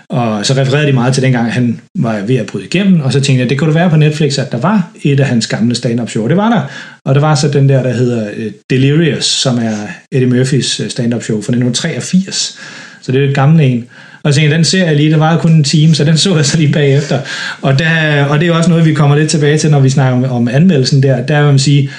Og 0.08 0.46
så 0.46 0.54
refererede 0.54 0.86
de 0.86 0.92
meget 0.92 1.14
til 1.14 1.22
dengang, 1.22 1.52
han 1.52 1.80
var 1.94 2.20
ved 2.20 2.36
at 2.36 2.46
bryde 2.46 2.64
igennem, 2.64 3.00
og 3.00 3.12
så 3.12 3.20
tænkte 3.20 3.40
jeg, 3.40 3.50
det 3.50 3.58
kunne 3.58 3.68
det 3.68 3.74
være 3.74 3.90
på 3.90 3.96
Netflix, 3.96 4.38
at 4.38 4.52
der 4.52 4.58
var 4.58 4.90
et 5.02 5.20
af 5.20 5.26
hans 5.26 5.46
gamle 5.46 5.74
stand-up 5.74 6.10
show. 6.10 6.28
Det 6.28 6.36
var 6.36 6.48
der. 6.48 6.62
Og 7.04 7.14
der 7.14 7.20
var 7.20 7.34
så 7.34 7.48
den 7.48 7.68
der, 7.68 7.82
der 7.82 7.92
hedder 7.92 8.28
øh, 8.36 8.52
Delirious, 8.70 9.24
som 9.24 9.58
er 9.58 9.74
Eddie 10.12 10.28
Murphys 10.28 10.80
øh, 10.80 10.88
stand-up 10.90 11.22
show 11.22 11.36
fra 11.36 11.52
1983. 11.52 12.58
Så 13.02 13.12
det 13.12 13.24
er 13.24 13.28
et 13.28 13.34
gammelt 13.34 13.62
en. 13.62 13.84
Og 14.26 14.34
så 14.34 14.40
tænkte 14.40 14.56
den 14.56 14.64
ser 14.64 14.86
jeg 14.86 14.96
lige, 14.96 15.10
det 15.10 15.20
var 15.20 15.38
kun 15.38 15.52
en 15.52 15.64
time, 15.64 15.94
så 15.94 16.04
den 16.04 16.18
så 16.18 16.36
jeg 16.36 16.46
så 16.46 16.56
lige 16.56 16.72
bagefter. 16.72 17.20
Og, 17.62 17.78
der, 17.78 18.24
og 18.24 18.38
det 18.38 18.44
er 18.44 18.48
jo 18.48 18.56
også 18.56 18.70
noget, 18.70 18.84
vi 18.84 18.94
kommer 18.94 19.16
lidt 19.16 19.30
tilbage 19.30 19.58
til, 19.58 19.70
når 19.70 19.80
vi 19.80 19.90
snakker 19.90 20.28
om, 20.28 20.36
om 20.36 20.48
anmeldelsen 20.48 21.02
der. 21.02 21.26
Der 21.26 21.42
vil 21.42 21.50
man 21.50 21.58
sige, 21.58 21.90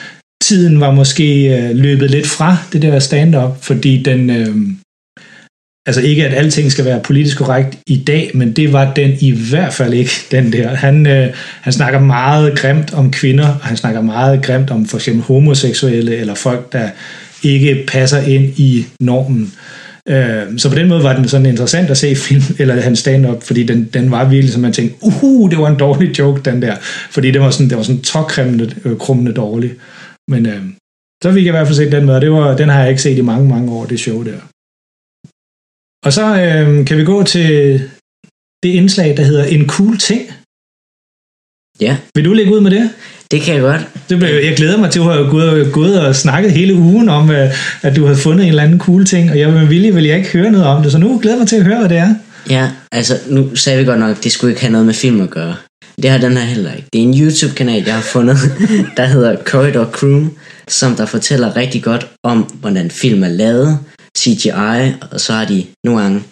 tiden 0.44 0.80
var 0.80 0.92
måske 0.92 1.58
øh, 1.58 1.76
løbet 1.76 2.12
lidt 2.12 2.28
fra 2.28 2.58
det 2.74 2.82
der 2.82 3.00
stand-up, 3.00 3.58
fordi 3.62 4.04
den... 4.04 4.30
Øh, 4.30 4.56
altså 5.88 6.02
ikke, 6.02 6.26
at 6.26 6.34
alting 6.34 6.72
skal 6.72 6.86
være 6.86 7.00
politisk 7.04 7.38
korrekt 7.38 7.78
i 7.88 7.98
dag, 7.98 8.32
men 8.34 8.52
det 8.52 8.74
var 8.74 8.94
den 8.94 9.12
i 9.20 9.32
hvert 9.50 9.74
fald 9.74 9.94
ikke, 9.94 10.12
den 10.32 10.54
der. 10.54 10.76
Han, 10.76 11.08
øh, 11.08 11.28
han 11.62 11.74
snakker 11.74 12.00
meget 12.00 12.58
grimt 12.58 12.94
om 12.94 13.12
kvinder, 13.12 13.48
og 13.48 13.66
han 13.66 13.78
snakker 13.78 14.02
meget 14.02 14.42
grimt 14.42 14.72
om 14.72 14.86
for 14.86 14.98
eksempel 14.98 15.24
homoseksuelle, 15.24 16.16
eller 16.16 16.36
folk, 16.36 16.74
der 16.74 16.90
ikke 17.44 17.84
passer 17.88 18.22
ind 18.22 18.60
i 18.60 18.86
normen. 19.00 19.44
Øh, 19.44 19.87
Øhm, 20.08 20.58
så 20.58 20.70
på 20.70 20.76
den 20.76 20.88
måde 20.88 21.04
var 21.04 21.16
den 21.16 21.28
sådan 21.28 21.46
interessant 21.46 21.90
at 21.90 21.98
se 21.98 22.16
film, 22.16 22.44
eller 22.60 22.82
hans 22.82 23.00
stand-up, 23.00 23.44
fordi 23.44 23.64
den, 23.64 23.90
den 23.94 24.12
var 24.12 24.30
virkelig, 24.30 24.54
som 24.54 24.62
man 24.62 24.74
tænkte, 24.74 24.98
uhu, 25.02 25.48
det 25.48 25.58
var 25.58 25.68
en 25.68 25.80
dårlig 25.80 26.20
joke, 26.20 26.42
den 26.42 26.62
der. 26.62 26.76
Fordi 27.12 27.32
det 27.32 27.42
var 27.42 27.50
sådan, 27.50 27.70
det 27.70 27.78
var 27.78 27.84
sådan 27.84 28.02
tåkrummende 28.02 28.76
øh, 28.86 28.98
krummende 28.98 29.34
dårlig. 29.34 29.76
Men 30.28 30.46
øh, 30.46 30.62
så 31.24 31.32
fik 31.32 31.46
jeg 31.46 31.52
i 31.52 31.58
hvert 31.58 31.68
fald 31.68 31.76
set 31.76 31.92
den 31.92 32.06
med, 32.06 32.16
og 32.16 32.22
det 32.22 32.32
var, 32.32 32.58
den 32.58 32.70
har 32.70 32.80
jeg 32.80 32.90
ikke 32.90 33.02
set 33.02 33.18
i 33.18 33.22
mange, 33.22 33.50
mange 33.50 33.72
år, 33.72 33.86
det 33.86 34.00
show 34.00 34.24
der. 34.24 34.40
Og 36.06 36.14
så 36.14 36.26
øh, 36.42 36.86
kan 36.86 36.98
vi 36.98 37.04
gå 37.04 37.24
til 37.24 37.82
det 38.64 38.70
indslag, 38.70 39.18
der 39.18 39.24
hedder 39.24 39.44
En 39.44 39.68
cool 39.68 39.98
ting. 39.98 40.22
Ja, 41.82 41.98
Vil 42.16 42.26
du 42.26 42.34
lægge 42.34 42.56
ud 42.56 42.62
med 42.62 42.72
det? 42.72 42.90
det 43.32 43.42
kan 43.42 43.54
jeg 43.54 43.62
godt. 43.62 43.82
det 44.10 44.20
blev, 44.20 44.30
jeg 44.30 44.54
glæder 44.58 44.78
mig 44.78 44.92
til, 44.92 45.00
at 45.00 45.06
du 45.06 45.10
har 45.10 45.30
gået, 45.30 45.74
gået 45.74 46.00
og 46.02 46.16
snakket 46.16 46.52
hele 46.52 46.74
ugen 46.76 47.10
om, 47.10 47.32
øh, 47.32 47.50
at 47.82 47.96
du 47.96 48.06
havde 48.06 48.18
fundet 48.18 48.44
en 48.44 48.50
eller 48.50 48.64
anden 48.64 48.80
cool 48.80 49.06
ting, 49.06 49.32
og 49.32 49.40
jeg 49.40 49.50
med 49.54 49.66
vilje 49.66 49.94
vil 49.94 50.04
jeg 50.04 50.18
ikke 50.18 50.30
høre 50.30 50.52
noget 50.52 50.68
om 50.68 50.84
det, 50.84 50.92
så 50.92 50.98
nu 50.98 51.20
glæder 51.22 51.36
jeg 51.36 51.40
mig 51.40 51.48
til 51.48 51.56
at 51.56 51.64
høre, 51.64 51.80
hvad 51.80 51.90
det 51.90 51.98
er. 51.98 52.16
Ja, 52.50 52.70
altså 52.92 53.14
nu 53.30 53.56
sagde 53.56 53.80
vi 53.80 53.86
godt 53.86 54.00
nok, 54.00 54.18
at 54.18 54.24
det 54.24 54.32
skulle 54.32 54.52
ikke 54.52 54.62
have 54.62 54.72
noget 54.72 54.86
med 54.86 54.94
film 54.94 55.22
at 55.22 55.30
gøre. 55.30 55.56
Det 56.02 56.10
har 56.10 56.18
den 56.18 56.38
her 56.38 56.46
heller 56.46 56.74
ikke. 56.74 56.88
Det 56.94 57.00
er 57.00 57.04
en 57.04 57.22
YouTube-kanal, 57.22 57.84
jeg 57.86 57.94
har 57.94 58.02
fundet, 58.02 58.38
der 58.98 59.06
hedder 59.06 59.36
Corridor 59.44 59.86
Crew, 59.86 60.26
som 60.68 60.96
der 60.96 61.06
fortæller 61.06 61.56
rigtig 61.56 61.84
godt 61.84 62.08
om, 62.24 62.38
hvordan 62.42 62.92
film 62.92 63.24
er 63.24 63.28
lavet, 63.30 63.80
CGI, 64.18 64.94
og 65.12 65.20
så 65.22 65.34
har 65.34 65.46
de 65.46 65.66
nogle 65.86 66.02
gange 66.02 66.24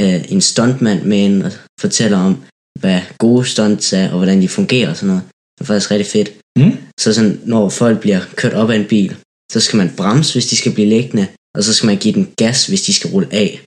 øh, 0.00 0.20
en 0.28 0.40
stuntmand 0.40 1.02
med 1.02 1.18
ind 1.18 1.42
og 1.42 1.52
fortæller 1.80 2.18
om, 2.18 2.36
hvad 2.82 3.00
gode 3.18 3.44
stunts 3.44 3.92
er, 3.92 4.06
og 4.12 4.16
hvordan 4.16 4.40
de 4.42 4.48
fungerer 4.58 4.90
og 4.90 4.96
sådan 4.96 5.06
noget. 5.12 5.22
Det 5.54 5.60
er 5.64 5.66
faktisk 5.66 5.90
rigtig 5.90 6.06
fedt. 6.16 6.28
Mm. 6.58 6.76
Så 7.00 7.14
sådan, 7.14 7.40
når 7.44 7.68
folk 7.68 8.00
bliver 8.00 8.20
kørt 8.40 8.52
op 8.60 8.70
af 8.70 8.76
en 8.76 8.84
bil, 8.94 9.16
så 9.52 9.60
skal 9.60 9.76
man 9.76 9.90
bremse, 9.96 10.32
hvis 10.34 10.46
de 10.46 10.56
skal 10.56 10.72
blive 10.72 10.88
liggende, 10.88 11.26
og 11.56 11.64
så 11.64 11.74
skal 11.74 11.86
man 11.86 11.96
give 11.96 12.14
den 12.14 12.26
gas, 12.36 12.66
hvis 12.66 12.82
de 12.82 12.92
skal 12.94 13.10
rulle 13.10 13.28
af. 13.32 13.60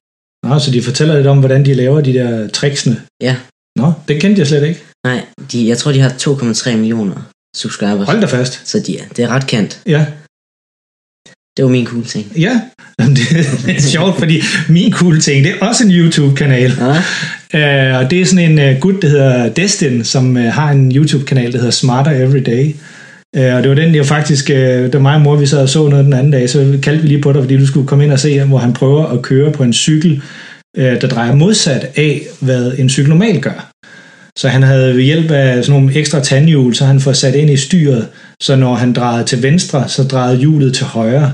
Nå, 0.45 0.59
så 0.59 0.71
de 0.71 0.81
fortæller 0.81 1.15
lidt 1.15 1.27
om, 1.27 1.39
hvordan 1.39 1.65
de 1.65 1.73
laver 1.73 2.01
de 2.01 2.13
der 2.13 2.47
tricksene. 2.47 3.01
Ja, 3.21 3.35
Nå, 3.79 3.93
det 4.07 4.21
kendte 4.21 4.39
jeg 4.39 4.47
slet 4.47 4.63
ikke. 4.67 4.83
nej, 5.07 5.25
de, 5.51 5.67
jeg 5.67 5.77
tror, 5.77 5.91
de 5.91 5.99
har 5.99 6.09
2,3 6.09 6.75
millioner 6.75 7.15
subscribers. 7.55 8.07
Hold 8.07 8.21
da 8.21 8.27
fast. 8.27 8.67
Så 8.67 8.79
de, 8.79 8.99
det 9.15 9.23
er 9.25 9.27
ret 9.27 9.47
kendt. 9.47 9.81
Ja, 9.85 10.05
Det 11.57 11.65
var 11.65 11.71
min 11.71 11.85
cool 11.85 12.05
ting. 12.05 12.31
ja. 12.37 12.61
Det, 12.99 13.17
det 13.65 13.75
er 13.75 13.81
sjovt, 13.81 14.19
fordi 14.19 14.41
min 14.69 14.93
cool 14.93 15.19
ting, 15.19 15.43
det 15.43 15.51
er 15.51 15.65
også 15.65 15.83
en 15.83 15.91
YouTube-kanal. 15.91 16.71
Ja, 16.79 17.01
Uh, 17.53 17.97
og 17.97 18.11
det 18.11 18.21
er 18.21 18.25
sådan 18.25 18.59
en 18.59 18.75
uh, 18.75 18.79
gut, 18.79 19.01
der 19.01 19.07
hedder 19.07 19.49
Destin, 19.49 20.03
som 20.03 20.35
uh, 20.35 20.43
har 20.43 20.71
en 20.71 20.95
YouTube-kanal, 20.95 21.51
der 21.51 21.57
hedder 21.57 21.71
Smarter 21.71 22.11
Every 22.11 22.43
Day. 22.45 22.75
Uh, 23.37 23.55
og 23.55 23.63
det 23.63 23.69
var 23.69 23.75
den, 23.75 23.95
jeg 23.95 24.05
faktisk, 24.05 24.49
uh, 24.53 24.93
var 24.93 24.99
mig 24.99 25.15
og 25.15 25.21
mor, 25.21 25.35
vi 25.35 25.45
sad 25.45 25.61
og 25.61 25.69
så 25.69 25.87
noget 25.87 26.05
den 26.05 26.13
anden 26.13 26.31
dag, 26.31 26.49
så 26.49 26.79
kaldte 26.83 27.01
vi 27.01 27.07
lige 27.07 27.21
på 27.21 27.33
dig, 27.33 27.41
fordi 27.41 27.57
du 27.57 27.67
skulle 27.67 27.87
komme 27.87 28.03
ind 28.03 28.11
og 28.11 28.19
se, 28.19 28.43
hvor 28.43 28.57
han 28.57 28.73
prøver 28.73 29.05
at 29.05 29.21
køre 29.21 29.51
på 29.51 29.63
en 29.63 29.73
cykel, 29.73 30.21
uh, 30.77 30.83
der 30.83 31.07
drejer 31.07 31.35
modsat 31.35 31.89
af, 31.95 32.21
hvad 32.39 32.71
en 32.77 32.89
cykel 32.89 33.09
normalt 33.09 33.41
gør. 33.41 33.71
Så 34.37 34.47
han 34.47 34.63
havde 34.63 34.95
ved 34.95 35.03
hjælp 35.03 35.31
af 35.31 35.65
sådan 35.65 35.79
nogle 35.79 35.95
ekstra 35.95 36.19
tandhjul, 36.19 36.75
så 36.75 36.85
han 36.85 36.99
får 36.99 37.13
sat 37.13 37.35
ind 37.35 37.49
i 37.49 37.57
styret, 37.57 38.07
så 38.41 38.55
når 38.55 38.75
han 38.75 38.93
drejede 38.93 39.23
til 39.23 39.43
venstre, 39.43 39.89
så 39.89 40.03
drejede 40.03 40.37
hjulet 40.37 40.73
til 40.73 40.85
højre. 40.85 41.31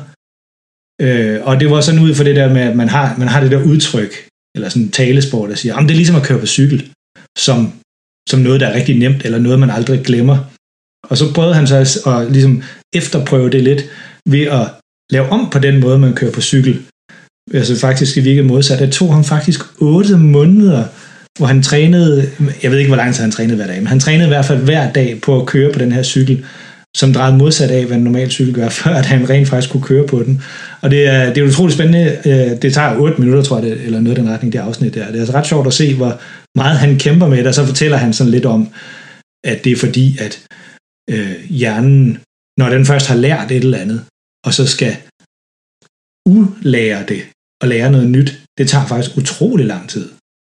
Øh, 1.01 1.39
og 1.43 1.59
det 1.59 1.71
var 1.71 1.81
sådan 1.81 1.99
ud 1.99 2.15
for 2.15 2.23
det 2.23 2.35
der 2.35 2.53
med, 2.53 2.61
at 2.61 2.75
man 2.75 2.89
har, 2.89 3.15
man 3.17 3.27
har 3.27 3.41
det 3.41 3.51
der 3.51 3.63
udtryk, 3.63 4.27
eller 4.55 4.69
sådan 4.69 4.81
en 4.81 4.91
talesport, 4.91 5.49
der 5.49 5.55
siger, 5.55 5.75
om 5.75 5.87
det 5.87 5.93
er 5.93 5.97
ligesom 5.97 6.15
at 6.15 6.23
køre 6.23 6.39
på 6.39 6.45
cykel, 6.45 6.91
som, 7.37 7.73
som 8.29 8.39
noget, 8.39 8.61
der 8.61 8.67
er 8.67 8.75
rigtig 8.75 8.97
nemt, 8.97 9.25
eller 9.25 9.39
noget, 9.39 9.59
man 9.59 9.69
aldrig 9.69 10.01
glemmer. 10.03 10.37
Og 11.09 11.17
så 11.17 11.33
prøvede 11.33 11.55
han 11.55 11.67
så 11.67 11.75
at, 11.75 12.13
at 12.13 12.31
ligesom 12.31 12.63
efterprøve 12.93 13.49
det 13.49 13.63
lidt 13.63 13.85
ved 14.29 14.41
at 14.41 14.67
lave 15.11 15.29
om 15.29 15.49
på 15.49 15.59
den 15.59 15.79
måde, 15.79 15.99
man 15.99 16.13
kører 16.13 16.31
på 16.31 16.41
cykel. 16.41 16.81
Altså 17.53 17.79
faktisk 17.79 18.17
i 18.17 18.19
virkelig 18.19 18.45
modsat. 18.45 18.79
Det 18.79 18.91
tog 18.91 19.13
ham 19.13 19.23
faktisk 19.23 19.61
8 19.81 20.17
måneder, 20.17 20.83
hvor 21.37 21.47
han 21.47 21.63
trænede, 21.63 22.29
jeg 22.63 22.71
ved 22.71 22.77
ikke, 22.77 22.89
hvor 22.89 22.97
lang 22.97 23.13
tid 23.13 23.21
han 23.21 23.31
trænede 23.31 23.55
hver 23.55 23.67
dag, 23.67 23.77
men 23.77 23.87
han 23.87 23.99
trænede 23.99 24.27
i 24.27 24.33
hvert 24.33 24.45
fald 24.45 24.63
hver 24.63 24.91
dag 24.91 25.21
på 25.21 25.41
at 25.41 25.47
køre 25.47 25.73
på 25.73 25.79
den 25.79 25.91
her 25.91 26.03
cykel, 26.03 26.45
som 26.97 27.13
drejede 27.13 27.37
modsat 27.37 27.71
af, 27.71 27.85
hvad 27.85 27.97
en 27.97 28.03
normal 28.03 28.31
cykel 28.31 28.53
gør, 28.53 28.69
før 28.81 28.91
at 28.91 29.05
han 29.05 29.29
rent 29.29 29.47
faktisk 29.47 29.71
kunne 29.71 29.83
køre 29.83 30.07
på 30.07 30.23
den. 30.23 30.41
Og 30.81 30.91
det 30.91 31.07
er, 31.07 31.33
det 31.33 31.43
er 31.43 31.47
utroligt 31.47 31.77
spændende. 31.77 32.21
Øh, 32.25 32.61
det 32.61 32.73
tager 32.73 32.97
8 32.99 33.21
minutter, 33.21 33.43
tror 33.43 33.59
jeg, 33.59 33.65
det, 33.65 33.81
eller 33.81 33.99
noget 34.01 34.17
i 34.17 34.21
den 34.21 34.29
retning, 34.29 34.53
det 34.53 34.59
afsnit 34.59 34.93
der. 34.93 35.07
Det 35.07 35.15
er 35.15 35.19
altså 35.19 35.33
ret 35.33 35.47
sjovt 35.47 35.67
at 35.67 35.73
se, 35.73 35.95
hvor 35.95 36.21
meget 36.57 36.77
han 36.77 36.99
kæmper 36.99 37.27
med 37.27 37.37
det, 37.37 37.47
og 37.47 37.53
så 37.53 37.65
fortæller 37.65 37.97
han 37.97 38.13
sådan 38.13 38.31
lidt 38.31 38.45
om, 38.45 38.69
at 39.43 39.63
det 39.63 39.71
er 39.71 39.75
fordi, 39.75 40.17
at 40.17 40.47
øh, 41.09 41.35
hjernen, 41.49 42.19
når 42.57 42.69
den 42.69 42.85
først 42.85 43.07
har 43.07 43.15
lært 43.15 43.51
et 43.51 43.63
eller 43.63 43.77
andet, 43.77 44.05
og 44.45 44.53
så 44.53 44.67
skal 44.67 44.97
ulære 46.25 47.05
det 47.07 47.21
og 47.61 47.67
lære 47.67 47.91
noget 47.91 48.09
nyt, 48.09 48.41
det 48.57 48.69
tager 48.69 48.85
faktisk 48.87 49.17
utrolig 49.17 49.65
lang 49.65 49.89
tid. 49.89 50.09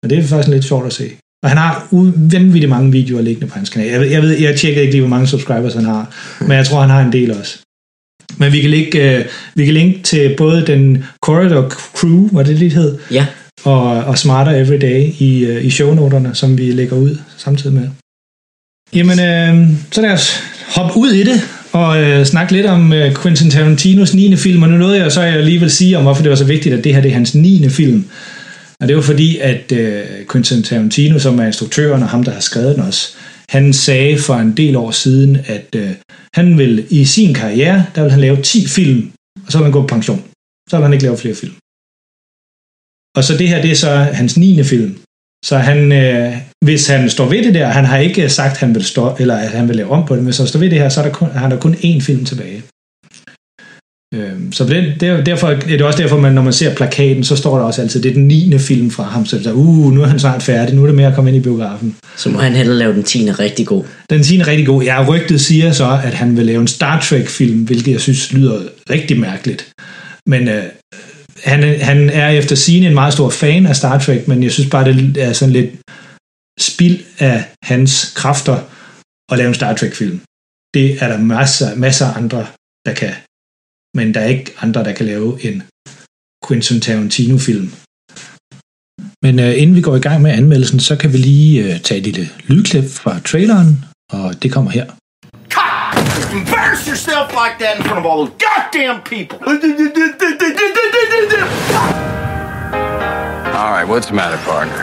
Og 0.04 0.10
det 0.10 0.18
er 0.18 0.24
faktisk 0.24 0.50
lidt 0.50 0.66
sjovt 0.66 0.86
at 0.86 0.94
se. 0.94 1.08
Og 1.44 1.50
han 1.50 1.58
har 1.58 1.88
vanvittigt 2.32 2.70
mange 2.70 2.92
videoer 2.92 3.22
liggende 3.22 3.48
på 3.48 3.56
hans 3.56 3.70
kanal. 3.70 3.90
Jeg 3.90 4.00
ved, 4.00 4.08
jeg, 4.08 4.22
ved, 4.22 4.38
jeg 4.40 4.56
tjekker 4.56 4.82
ikke 4.82 4.94
lige, 4.94 5.02
hvor 5.02 5.10
mange 5.10 5.28
subscribers 5.28 5.74
han 5.74 5.86
har, 5.86 6.16
men 6.42 6.52
jeg 6.52 6.66
tror, 6.66 6.82
han 6.82 6.90
har 6.90 7.02
en 7.02 7.12
del 7.12 7.38
også. 7.40 7.58
Men 8.38 8.54
vi 8.54 8.62
kan 8.62 8.70
linke, 8.70 9.20
uh, 9.20 9.26
vi 9.56 9.66
kan 9.66 9.74
linke 9.74 10.04
til 10.04 10.36
både 10.38 10.68
den 10.68 11.04
Corridor 11.22 11.70
Crew, 11.70 12.28
hvad 12.28 12.46
det 12.46 12.56
lige 12.56 12.72
hed, 12.72 12.98
Ja, 13.12 13.26
og, 13.64 13.84
og 13.84 14.18
Smarter 14.18 14.52
Everyday 14.52 15.14
i, 15.20 15.46
uh, 15.50 15.66
i 15.66 15.70
shownoterne, 15.70 16.36
som 16.36 16.58
vi 16.58 16.72
lægger 16.72 16.96
ud 16.96 17.18
samtidig 17.38 17.76
med. 17.76 17.90
Jamen, 18.94 19.20
øh, 19.20 19.70
så 19.92 20.02
lad 20.02 20.12
os 20.12 20.44
hoppe 20.76 21.00
ud 21.00 21.12
i 21.12 21.24
det 21.24 21.42
og 21.72 22.04
øh, 22.04 22.26
snakke 22.26 22.54
lidt 22.54 22.66
om 22.66 22.94
øh, 22.94 23.16
Quentin 23.16 23.52
Tarantinos 23.52 24.14
9. 24.14 24.36
film, 24.36 24.64
og 24.64 24.70
nu 24.70 24.78
nåede 24.78 24.98
jeg 24.98 25.12
så 25.12 25.22
jeg 25.22 25.44
lige 25.44 25.60
vil 25.60 25.72
sige 25.72 25.98
om, 25.98 26.04
hvorfor 26.04 26.22
det 26.22 26.30
var 26.30 26.36
så 26.36 26.46
vigtigt, 26.46 26.76
at 26.76 26.84
det 26.84 26.94
her 26.94 27.02
det 27.02 27.10
er 27.10 27.16
hans 27.16 27.36
9. 27.36 27.70
film. 27.70 28.06
Og 28.82 28.88
det 28.88 28.96
var 28.96 29.02
fordi, 29.02 29.38
at 29.38 29.72
øh, 29.72 30.28
Quentin 30.32 30.64
Tarantino, 30.64 31.20
som 31.20 31.40
er 31.40 31.46
instruktøren 31.46 32.04
og 32.04 32.10
ham, 32.10 32.24
der 32.24 32.32
har 32.32 32.40
skrevet 32.40 32.76
den 32.76 32.84
også, 32.84 33.16
han 33.50 33.74
sagde 33.74 34.18
for 34.18 34.36
en 34.36 34.58
del 34.58 34.76
år 34.76 34.92
siden, 34.92 35.38
at 35.46 35.76
øh, 35.76 35.92
han 36.34 36.58
vil 36.58 36.88
i 36.90 37.06
sin 37.06 37.34
karriere, 37.34 37.86
der 37.96 38.02
vil 38.02 38.12
han 38.12 38.22
lave 38.22 38.42
10 38.42 38.68
film, 38.68 39.12
og 39.46 39.52
så 39.52 39.58
vil 39.58 39.66
han 39.66 39.72
gå 39.72 39.82
på 39.82 39.88
pension. 39.88 40.24
Så 40.70 40.78
vil 40.78 40.84
han 40.84 40.94
ikke 40.94 41.06
lave 41.06 41.18
flere 41.18 41.36
film. 41.36 41.54
Og 43.18 43.24
så 43.24 43.38
det 43.38 43.50
her, 43.50 43.62
det 43.62 43.72
er 43.72 43.76
så 43.76 43.90
hans 43.90 44.38
9. 44.38 44.64
film. 44.64 44.98
Så 45.46 45.58
han, 45.58 45.92
øh, 45.92 46.38
hvis 46.66 46.88
han 46.88 47.10
står 47.10 47.30
ved 47.30 47.44
det 47.44 47.54
der, 47.54 47.68
han 47.68 47.86
har 47.86 47.98
ikke 47.98 48.30
sagt, 48.30 48.52
at 48.52 48.58
han 48.58 48.76
vil, 48.76 48.84
stå, 48.84 49.16
eller 49.20 49.36
at 49.36 49.50
han 49.50 49.68
vil 49.68 49.76
lave 49.76 49.90
om 49.90 50.06
på 50.06 50.16
det, 50.16 50.22
men 50.24 50.28
hvis 50.28 50.38
han 50.38 50.48
står 50.48 50.60
ved 50.60 50.70
det 50.70 50.80
her, 50.80 50.90
så 50.90 51.00
er 51.00 51.06
der 51.06 51.14
kun, 51.14 51.30
han 51.30 51.52
der 51.52 51.60
kun 51.60 51.74
én 51.74 52.02
film 52.02 52.26
tilbage. 52.26 52.64
Øhm, 54.14 54.52
Så 54.52 54.66
den, 54.66 55.00
der, 55.00 55.24
derfor 55.24 55.48
er 55.48 55.60
det 55.60 55.82
også 55.82 55.98
derfor, 56.02 56.20
man, 56.20 56.34
når 56.34 56.42
man 56.42 56.54
ser 56.54 56.76
plakaten, 56.76 57.24
så 57.24 57.36
står 57.36 57.58
der 57.58 57.66
også 57.66 57.82
altid, 57.82 58.02
det 58.02 58.10
er 58.10 58.14
den 58.14 58.28
9. 58.28 58.58
film 58.60 58.92
fra 58.92 59.04
ham, 59.04 59.26
så 59.26 59.38
det 59.38 59.46
er, 59.48 59.54
uh, 59.54 59.94
nu 59.94 60.02
er 60.02 60.06
han 60.08 60.20
snart 60.20 60.44
færdig, 60.44 60.76
nu 60.76 60.82
er 60.84 60.86
det 60.88 60.96
med 60.96 61.04
at 61.06 61.16
komme 61.16 61.30
ind 61.30 61.38
i 61.38 61.44
biografen. 61.44 61.96
så 62.18 62.30
må 62.30 62.40
han 62.40 62.54
hellere 62.54 62.78
lave 62.78 62.94
den 62.94 63.04
10. 63.04 63.32
rigtig 63.32 63.68
god. 63.68 63.84
Den 64.10 64.24
10. 64.24 64.40
er 64.40 64.48
rigtig 64.48 64.66
god. 64.68 64.84
Ja, 64.84 65.06
rygtet 65.08 65.42
siger 65.42 65.72
så, 65.72 66.00
at 66.04 66.14
han 66.14 66.38
vil 66.38 66.46
lave 66.46 66.62
en 66.62 66.68
Star 66.68 67.00
Trek-film, 67.02 67.64
hvilket 67.64 67.92
jeg 67.92 68.02
synes 68.02 68.34
lyder 68.34 68.62
rigtig 68.90 69.20
mærkeligt. 69.20 69.72
Men 70.28 70.48
øh, 70.48 70.64
han, 71.44 71.64
er- 71.64 71.84
han 71.84 72.10
er 72.10 72.30
efter 72.30 72.56
sigende 72.56 72.88
en 72.88 72.94
meget 72.94 73.14
stor 73.14 73.30
fan 73.30 73.66
af 73.66 73.76
Star 73.76 74.00
Trek, 74.00 74.28
men 74.28 74.44
jeg 74.44 74.52
synes 74.52 74.70
bare, 74.70 74.86
det 74.94 75.18
er 75.18 75.34
sådan 75.34 75.54
lidt 75.54 75.70
spild 76.60 77.00
af 77.20 77.44
hans 77.64 78.12
kræfter 78.16 78.58
at 79.32 79.38
lave 79.38 79.48
en 79.48 79.54
Star 79.54 79.74
Trek-film. 79.74 80.22
Det 80.74 80.98
er 81.04 81.08
der 81.08 81.18
masser, 81.18 81.76
masser 81.76 82.06
af 82.06 82.18
andre, 82.18 82.46
der 82.86 82.94
kan. 82.94 83.10
Men 83.98 84.14
der 84.14 84.20
er 84.20 84.26
ikke 84.26 84.54
andre, 84.62 84.84
der 84.84 84.94
kan 84.94 85.06
lave 85.06 85.46
en 85.46 85.64
Quentin 86.48 86.82
Tarantino-film. 86.82 87.72
Men 89.24 89.40
øh, 89.40 89.62
inden 89.62 89.76
vi 89.76 89.82
går 89.82 89.96
i 89.96 90.00
gang 90.00 90.22
med 90.22 90.32
anmeldelsen, 90.32 90.80
så 90.80 90.96
kan 90.96 91.14
vi 91.14 91.18
lige 91.18 91.64
øh, 91.64 91.82
tage 91.82 91.98
et 91.98 92.04
lille 92.04 92.30
lydklip 92.48 92.90
fra 92.90 93.20
traileren, 93.20 93.86
og 94.12 94.44
det 94.44 94.52
kommer 94.52 94.72
her. 94.72 94.86
Cut! 95.50 96.34
Embarrass 96.40 96.88
yourself 96.88 97.28
like 97.42 97.56
that 97.64 97.78
in 97.78 97.84
front 97.84 98.00
of 98.02 98.06
all 98.12 98.18
those 98.22 98.34
goddamn 98.48 98.98
people! 99.14 99.38
All 103.62 103.72
right, 103.76 103.88
what's 103.92 104.08
the 104.08 104.16
matter, 104.16 104.40
partner? 104.52 104.82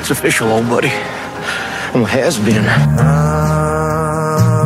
It's 0.00 0.10
official, 0.10 0.46
old 0.52 0.68
buddy. 0.68 0.92
Well, 1.94 2.04
has 2.04 2.38
been. 2.38 2.64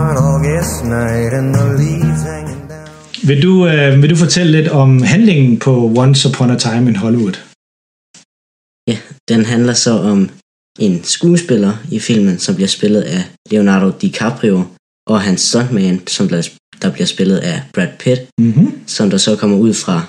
on 0.05 0.17
August 0.17 0.85
night 0.85 1.33
and 1.33 1.55
the 1.55 1.65
leaves 1.65 2.23
hanging. 2.23 2.64
Vil 3.29 3.43
du, 3.43 3.67
øh, 3.67 4.03
vil 4.03 4.11
du 4.11 4.17
fortælle 4.17 4.53
lidt 4.53 4.69
om 4.69 5.03
handlingen 5.03 5.59
på 5.59 5.73
Once 6.03 6.29
Upon 6.29 6.51
a 6.51 6.59
Time 6.59 6.91
in 6.91 6.97
Hollywood? 6.97 7.37
Ja, 8.91 8.99
den 9.29 9.45
handler 9.45 9.75
så 9.87 9.91
om 9.91 10.31
en 10.79 11.05
skuespiller 11.05 11.75
i 11.93 11.99
filmen, 11.99 12.39
som 12.39 12.55
bliver 12.55 12.69
spillet 12.69 13.03
af 13.03 13.23
Leonardo 13.51 13.91
DiCaprio, 14.01 14.65
og 15.07 15.21
hans 15.23 15.41
stuntman, 15.41 16.07
som 16.07 16.29
der, 16.29 16.49
der 16.83 16.93
bliver 16.93 17.07
spillet 17.07 17.39
af 17.39 17.63
Brad 17.75 17.93
Pitt, 17.99 18.21
Mm-hmm. 18.41 18.87
som 18.87 19.11
der 19.11 19.19
så 19.19 19.37
kommer 19.37 19.57
ud 19.59 19.75
fra 19.75 20.07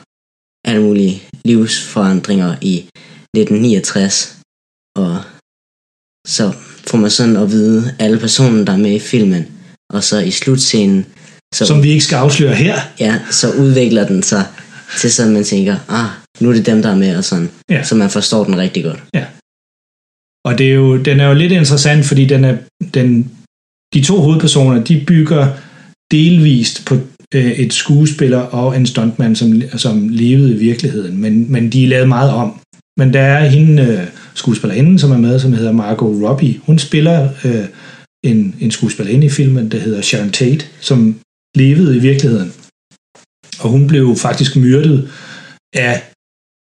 alle 0.67 0.81
mulige 0.81 1.23
livsforandringer 1.45 2.55
i 2.61 2.75
1969. 2.77 4.37
Og 4.95 5.23
så 6.27 6.53
får 6.87 6.97
man 6.97 7.11
sådan 7.11 7.37
at 7.37 7.51
vide 7.51 7.95
alle 7.99 8.19
personer, 8.19 8.65
der 8.65 8.73
er 8.73 8.77
med 8.77 8.95
i 8.95 8.99
filmen. 8.99 9.43
Og 9.93 10.03
så 10.03 10.19
i 10.19 10.31
slutscenen, 10.31 11.05
så, 11.55 11.65
Som 11.65 11.83
vi 11.83 11.89
ikke 11.89 12.03
skal 12.03 12.15
afsløre 12.15 12.55
her. 12.55 12.75
ja, 12.99 13.19
så 13.31 13.51
udvikler 13.51 14.07
den 14.07 14.23
sig 14.23 14.45
til 14.99 15.11
sådan, 15.11 15.33
man 15.33 15.43
tænker, 15.43 15.75
ah, 15.89 16.09
nu 16.39 16.49
er 16.49 16.53
det 16.53 16.65
dem, 16.65 16.81
der 16.81 16.89
er 16.89 16.95
med, 16.95 17.17
og 17.17 17.23
sådan. 17.23 17.49
Ja. 17.69 17.83
Så 17.83 17.95
man 17.95 18.09
forstår 18.09 18.43
den 18.43 18.57
rigtig 18.57 18.83
godt. 18.83 19.03
Og 20.45 20.57
det 20.57 20.69
er 20.69 20.73
jo, 20.73 20.97
den 20.97 21.19
er 21.19 21.27
jo 21.27 21.33
lidt 21.33 21.51
interessant, 21.51 22.05
fordi 22.05 22.25
den 22.25 22.43
er, 22.43 22.57
den, 22.93 23.31
de 23.93 24.01
to 24.01 24.21
hovedpersoner, 24.21 24.83
de 24.83 25.03
bygger 25.07 25.47
delvist 26.11 26.85
på 26.85 26.97
øh, 27.33 27.51
et 27.51 27.73
skuespiller 27.73 28.39
og 28.39 28.77
en 28.77 28.85
stuntman, 28.85 29.35
som, 29.35 29.61
som 29.77 30.09
levede 30.09 30.53
i 30.53 30.57
virkeligheden, 30.57 31.17
men, 31.17 31.51
men 31.51 31.71
de 31.71 31.83
er 31.83 31.87
lavet 31.87 32.07
meget 32.07 32.31
om. 32.31 32.59
Men 32.97 33.13
der 33.13 33.21
er 33.21 33.45
hende, 33.49 33.83
øh, 33.83 34.07
skuespillerinde, 34.33 34.99
som 34.99 35.11
er 35.11 35.17
med, 35.17 35.39
som 35.39 35.53
hedder 35.53 35.71
Margot 35.71 36.23
Robbie. 36.29 36.59
Hun 36.65 36.79
spiller 36.79 37.29
øh, 37.45 37.65
en, 38.23 38.55
en 38.59 38.71
skuespillerinde 38.71 39.27
i 39.27 39.29
filmen, 39.29 39.71
der 39.71 39.79
hedder 39.79 40.01
Sharon 40.01 40.29
Tate, 40.29 40.65
som 40.79 41.15
levede 41.55 41.97
i 41.97 41.99
virkeligheden. 41.99 42.53
Og 43.59 43.69
hun 43.69 43.87
blev 43.87 44.15
faktisk 44.15 44.55
myrdet 44.55 45.11
af 45.73 46.03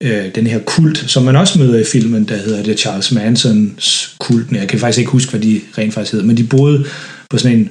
øh, 0.03 0.35
den 0.35 0.47
her 0.47 0.59
kult, 0.59 0.99
som 0.99 1.23
man 1.23 1.37
også 1.37 1.59
møder 1.59 1.79
i 1.79 1.85
filmen, 1.85 2.29
der 2.29 2.37
hedder 2.37 2.63
det 2.63 2.79
Charles 2.79 3.13
Mansons 3.13 4.17
kulten. 4.21 4.57
Jeg 4.57 4.69
kan 4.69 4.79
faktisk 4.79 4.99
ikke 4.99 5.11
huske, 5.11 5.31
hvad 5.31 5.41
de 5.41 5.61
rent 5.79 5.95
faktisk 5.95 6.13
hedder, 6.13 6.27
men 6.27 6.37
de 6.37 6.47
boede 6.47 6.85
på 7.31 7.39
sådan 7.39 7.59
en 7.59 7.71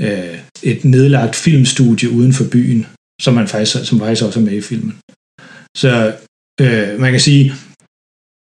øh, 0.00 0.38
et 0.62 0.84
nedlagt 0.84 1.36
filmstudie 1.36 2.10
uden 2.10 2.32
for 2.32 2.44
byen, 2.52 2.86
som 3.20 3.34
man 3.34 3.48
faktisk, 3.48 3.76
som 3.84 3.98
faktisk 3.98 4.24
også 4.24 4.40
er 4.40 4.44
med 4.44 4.52
i 4.52 4.60
filmen. 4.60 4.98
Så 5.76 6.14
øh, 6.60 7.00
man 7.00 7.10
kan 7.10 7.20
sige, 7.20 7.52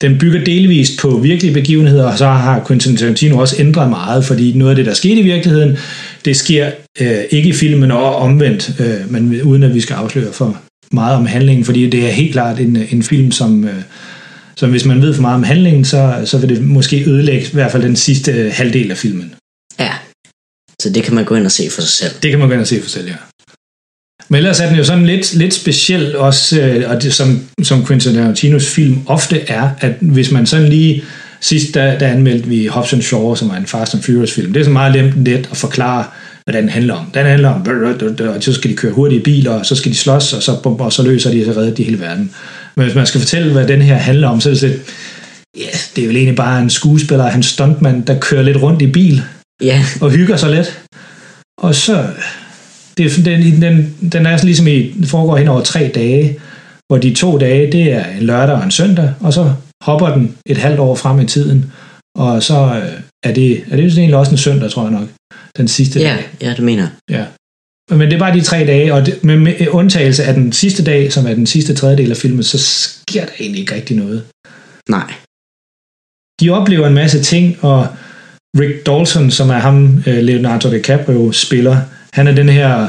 den 0.02 0.18
bygger 0.20 0.44
delvist 0.44 1.00
på 1.00 1.18
virkelige 1.18 1.54
begivenheder, 1.54 2.12
og 2.12 2.18
så 2.18 2.28
har 2.28 2.64
Quentin 2.68 2.98
Tarantino 2.98 3.38
også 3.38 3.56
ændret 3.60 3.90
meget, 3.90 4.26
fordi 4.26 4.54
noget 4.54 4.70
af 4.72 4.76
det, 4.76 4.86
der 4.86 4.94
skete 4.94 5.22
i 5.22 5.24
virkeligheden, 5.24 5.78
det 6.26 6.36
sker 6.36 6.72
øh, 7.02 7.24
ikke 7.30 7.50
i 7.50 7.54
filmen 7.54 7.92
og 7.92 8.16
omvendt, 8.16 8.76
øh, 8.80 9.12
men 9.12 9.42
uden 9.42 9.64
at 9.64 9.74
vi 9.74 9.82
skal 9.82 9.94
afsløre 9.94 10.34
for 10.34 10.62
meget 10.92 11.16
om 11.16 11.26
handlingen, 11.26 11.66
fordi 11.66 11.90
det 11.90 12.06
er 12.06 12.12
helt 12.12 12.32
klart 12.32 12.60
en, 12.60 12.78
en 12.92 13.04
film, 13.04 13.32
som, 13.32 13.64
øh, 13.64 13.82
som 14.56 14.70
hvis 14.70 14.86
man 14.86 15.02
ved 15.02 15.14
for 15.14 15.22
meget 15.22 15.36
om 15.36 15.44
handlingen, 15.44 15.86
så, 15.86 16.22
så 16.26 16.38
vil 16.38 16.50
det 16.50 16.62
måske 16.62 17.10
ødelægge 17.10 17.46
i 17.46 17.54
hvert 17.54 17.72
fald 17.72 17.84
den 17.84 17.96
sidste 17.96 18.32
øh, 18.32 18.52
halvdel 18.54 18.92
af 18.92 18.98
filmen. 18.98 19.34
Ja, 19.80 19.94
så 20.82 20.90
det 20.90 21.04
kan 21.04 21.16
man 21.16 21.26
gå 21.26 21.36
ind 21.36 21.46
og 21.46 21.52
se 21.52 21.70
for 21.70 21.82
sig 21.82 21.90
selv. 21.90 22.12
Det 22.24 22.30
kan 22.30 22.40
man 22.40 22.48
gå 22.48 22.54
ind 22.54 22.62
og 22.62 22.68
se 22.68 22.82
for 22.82 22.90
selv, 22.90 23.08
ja. 23.08 23.16
Men 24.32 24.38
ellers 24.38 24.60
er 24.60 24.68
den 24.68 24.78
jo 24.78 24.84
sådan 24.84 25.06
lidt, 25.06 25.34
lidt 25.34 25.54
speciel 25.54 26.16
også, 26.16 26.62
øh, 26.62 26.90
og 26.90 27.04
det, 27.04 27.14
som, 27.14 27.40
som 27.64 27.86
Quentin 27.86 28.14
Tarantinos 28.14 28.70
film 28.70 29.00
ofte 29.06 29.42
er, 29.48 29.70
at 29.80 29.92
hvis 30.02 30.32
man 30.32 30.46
sådan 30.46 30.68
lige, 30.68 31.04
sidst 31.42 31.74
der, 31.74 31.98
der 31.98 32.08
anmeldte 32.08 32.50
vi 32.50 32.66
Hobbs 32.66 32.94
and 32.94 33.02
Shaw, 33.02 33.36
som 33.36 33.50
er 33.50 33.56
en 33.56 33.66
Fast 33.66 33.94
and 33.94 34.04
Furious 34.04 34.32
film, 34.32 34.54
det 34.54 34.60
er 34.60 34.64
så 34.64 34.70
meget 34.70 34.96
let, 34.96 35.14
let 35.16 35.50
at 35.52 35.58
forklare, 35.58 36.06
hvad 36.44 36.54
den 36.54 36.70
handler 36.70 36.94
om. 36.94 37.06
Den 37.14 37.26
handler 37.26 37.50
om, 37.50 37.68
og 38.36 38.44
så 38.44 38.54
skal 38.54 38.72
de 38.72 38.76
køre 38.76 38.92
hurtige 38.92 39.22
biler, 39.22 39.52
og 39.52 39.66
så 39.66 39.76
skal 39.76 39.92
de 39.92 39.98
slås, 39.98 40.34
og 40.34 40.44
så, 40.44 40.52
og 40.64 40.94
så 40.94 41.04
løser 41.04 41.32
de, 41.32 41.42
og 41.48 41.54
så 41.54 41.60
redder 41.60 41.74
de 41.74 41.84
hele 41.84 42.00
verden. 42.00 42.32
Men 42.76 42.86
hvis 42.86 42.96
man 42.96 43.06
skal 43.06 43.22
fortælle, 43.22 43.52
hvad 43.52 43.68
den 43.68 43.82
her 43.82 43.96
handler 43.96 44.28
om, 44.28 44.42
så 44.42 44.50
er 44.50 44.54
det 44.54 44.60
sådan, 44.60 44.80
ja, 45.58 45.78
det 45.96 46.04
er 46.04 46.08
vel 46.08 46.16
egentlig 46.16 46.36
bare 46.36 46.62
en 46.62 46.70
skuespiller, 46.70 47.28
han 47.28 47.44
stuntmand, 47.44 48.06
der 48.06 48.20
kører 48.20 48.42
lidt 48.42 48.58
rundt 48.58 48.82
i 48.82 48.88
bil, 48.88 49.24
Ja, 49.62 49.84
og 50.02 50.12
hygger 50.12 50.38
sig 50.38 50.52
lidt. 50.52 50.80
Og 51.58 51.76
så, 51.76 52.08
det, 53.10 53.28
er- 53.28 53.38
den, 53.38 53.62
den, 53.62 53.96
den 54.12 54.26
er 54.26 54.38
sådan 54.38 54.46
ligesom 54.48 54.68
i, 54.68 54.94
foregår 55.06 55.38
hen 55.38 55.48
over 55.48 55.62
tre 55.62 55.92
dage, 55.96 56.40
hvor 56.90 56.98
de 56.98 57.14
to 57.16 57.38
dage, 57.38 57.72
det 57.72 57.92
er 57.92 58.06
en 58.06 58.24
lørdag 58.24 58.56
og 58.56 58.64
en 58.64 58.72
søndag, 58.72 59.14
og 59.20 59.34
så 59.34 59.54
hopper 59.84 60.10
den 60.14 60.36
et 60.46 60.58
halvt 60.58 60.80
år 60.80 60.96
frem 60.96 61.20
i 61.20 61.26
tiden, 61.26 61.72
og 62.18 62.44
så 62.44 62.82
øh, 62.84 63.02
er 63.24 63.34
det, 63.34 63.64
er 63.72 63.76
det 63.76 63.86
vist 63.86 63.98
egentlig 63.98 64.18
også 64.18 64.32
en 64.32 64.38
søndag, 64.38 64.72
tror 64.72 64.84
jeg 64.84 64.92
nok, 64.92 65.08
den 65.58 65.68
sidste 65.68 66.00
Ja, 66.00 66.06
dag. 66.16 66.30
ja, 66.42 66.54
det 66.54 66.64
mener. 66.64 66.88
Ja. 67.10 67.26
Men 67.92 68.02
det 68.02 68.14
er 68.14 68.20
bare 68.20 68.36
de 68.36 68.42
tre 68.42 68.58
dage, 68.66 68.94
og 68.94 69.06
det, 69.06 69.24
med, 69.24 69.38
med 69.38 69.68
undtagelse 69.70 70.24
af 70.24 70.34
den 70.34 70.52
sidste 70.52 70.84
dag, 70.84 71.14
som 71.14 71.26
er 71.28 71.34
den 71.34 71.46
sidste 71.48 71.74
tredjedel 71.74 72.12
af 72.12 72.18
filmen, 72.18 72.44
så 72.44 72.58
sker 72.60 73.26
der 73.26 73.32
egentlig 73.40 73.60
ikke 73.62 73.76
rigtig 73.76 73.98
noget. 73.98 74.24
Nej. 74.90 75.14
De 76.42 76.50
oplever 76.50 76.88
en 76.88 76.94
masse 76.94 77.24
ting, 77.24 77.58
og 77.62 77.88
Rick 78.60 78.86
Dalton, 78.86 79.32
som 79.32 79.50
er 79.50 79.58
ham, 79.60 80.04
øh, 80.08 80.18
Leonardo 80.18 80.72
DiCaprio 80.72 81.32
spiller, 81.32 81.78
han 82.14 82.28
er 82.28 82.36
den 82.36 82.50
her 82.50 82.88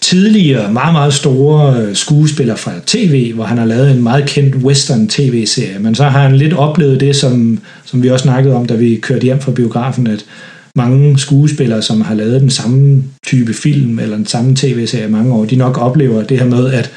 tidligere, 0.00 0.72
meget, 0.72 0.92
meget 0.92 1.14
store 1.14 1.80
øh, 1.80 1.94
skuespiller 1.94 2.56
fra 2.56 2.72
tv, 2.86 3.32
hvor 3.34 3.44
han 3.44 3.58
har 3.58 3.64
lavet 3.64 3.90
en 3.90 4.02
meget 4.02 4.26
kendt 4.26 4.54
western 4.54 5.08
tv-serie, 5.08 5.78
men 5.78 5.94
så 5.94 6.04
har 6.04 6.22
han 6.22 6.36
lidt 6.36 6.52
oplevet 6.52 7.00
det, 7.00 7.16
som, 7.16 7.60
som 7.84 8.02
vi 8.02 8.10
også 8.10 8.22
snakkede 8.22 8.54
om, 8.54 8.66
da 8.66 8.74
vi 8.74 8.96
kørte 9.02 9.24
hjem 9.24 9.40
fra 9.40 9.52
biografen, 9.52 10.06
at 10.06 10.24
mange 10.76 11.18
skuespillere, 11.18 11.82
som 11.82 12.00
har 12.00 12.14
lavet 12.14 12.40
den 12.40 12.50
samme 12.50 13.04
type 13.26 13.54
film 13.54 13.98
eller 13.98 14.16
den 14.16 14.26
samme 14.26 14.56
tv-serie 14.56 15.08
mange 15.08 15.34
år, 15.34 15.44
de 15.44 15.56
nok 15.56 15.78
oplever 15.78 16.22
det 16.22 16.38
her 16.38 16.46
med, 16.46 16.72
at 16.72 16.90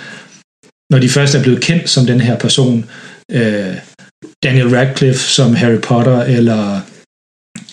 når 0.92 1.00
de 1.00 1.10
først 1.10 1.36
er 1.36 1.42
blevet 1.44 1.62
kendt 1.62 1.90
som 1.90 2.06
den 2.06 2.22
her 2.22 2.38
person, 2.38 2.86
øh, 3.32 3.76
Daniel 4.44 4.70
Radcliffe 4.78 5.22
som 5.22 5.56
Harry 5.56 5.80
Potter, 5.80 6.22
eller 6.24 6.80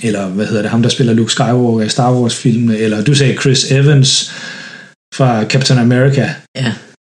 eller 0.03 0.29
hvad 0.29 0.47
hedder 0.47 0.63
det, 0.63 0.71
ham 0.71 0.83
der 0.83 0.89
spiller 0.89 1.13
Luke 1.13 1.33
Skywalker 1.33 1.85
i 1.85 1.89
Star 1.89 2.15
Wars 2.15 2.37
filmene, 2.37 2.79
eller 2.79 3.05
du 3.05 3.15
sagde 3.15 3.37
Chris 3.41 3.73
Evans 3.73 4.33
fra 5.15 5.45
Captain 5.45 5.79
America. 5.79 6.35
Ja. 6.57 6.73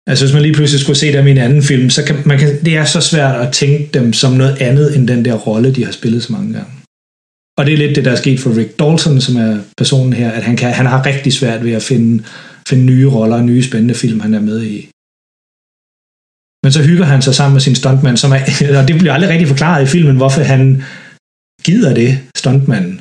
Altså 0.09 0.25
hvis 0.25 0.35
man 0.35 0.43
lige 0.43 0.55
pludselig 0.55 0.81
skulle 0.81 0.99
se 0.99 1.13
dem 1.13 1.27
i 1.27 1.31
en 1.31 1.39
anden 1.39 1.63
film, 1.63 1.91
så 1.91 2.05
kan 2.05 2.17
man 2.25 2.39
kan, 2.39 2.65
det 2.65 2.77
er 2.77 2.85
så 2.85 3.01
svært 3.01 3.41
at 3.47 3.53
tænke 3.53 3.89
dem 3.95 4.13
som 4.13 4.33
noget 4.33 4.57
andet 4.61 4.97
end 4.97 5.09
den 5.09 5.25
der 5.25 5.35
rolle, 5.35 5.75
de 5.75 5.85
har 5.85 5.93
spillet 5.93 6.23
så 6.23 6.33
mange 6.33 6.53
gange. 6.53 6.71
Og 7.59 7.67
det 7.67 7.75
er 7.75 7.79
lidt 7.79 7.97
det, 7.97 8.05
der 8.05 8.13
er 8.13 8.17
sket 8.17 8.41
for 8.41 8.57
Rick 8.57 8.79
Dalton, 8.79 9.21
som 9.21 9.37
er 9.37 9.59
personen 9.77 10.13
her, 10.13 10.31
at 10.31 10.43
han, 10.43 10.57
kan, 10.57 10.73
han 10.73 10.87
har 10.87 11.07
rigtig 11.07 11.33
svært 11.33 11.65
ved 11.65 11.73
at 11.73 11.83
finde, 11.83 12.25
finde 12.69 12.85
nye 12.85 13.09
roller 13.09 13.37
og 13.37 13.45
nye 13.45 13.63
spændende 13.63 13.95
film, 13.95 14.21
han 14.21 14.35
er 14.35 14.41
med 14.41 14.63
i. 14.63 14.89
Men 16.65 16.73
så 16.73 16.83
hygger 16.83 17.05
han 17.05 17.23
sig 17.23 17.35
sammen 17.35 17.55
med 17.55 17.61
sin 17.61 17.75
stuntman, 17.75 18.17
som 18.17 18.33
er, 18.33 18.41
og 18.81 18.89
det 18.89 18.99
bliver 18.99 19.13
aldrig 19.13 19.31
rigtig 19.31 19.49
forklaret 19.49 19.83
i 19.83 19.87
filmen, 19.87 20.17
hvorfor 20.17 20.41
han 20.41 20.83
gider 21.67 21.95
det, 21.95 22.19
stuntmanden. 22.37 23.01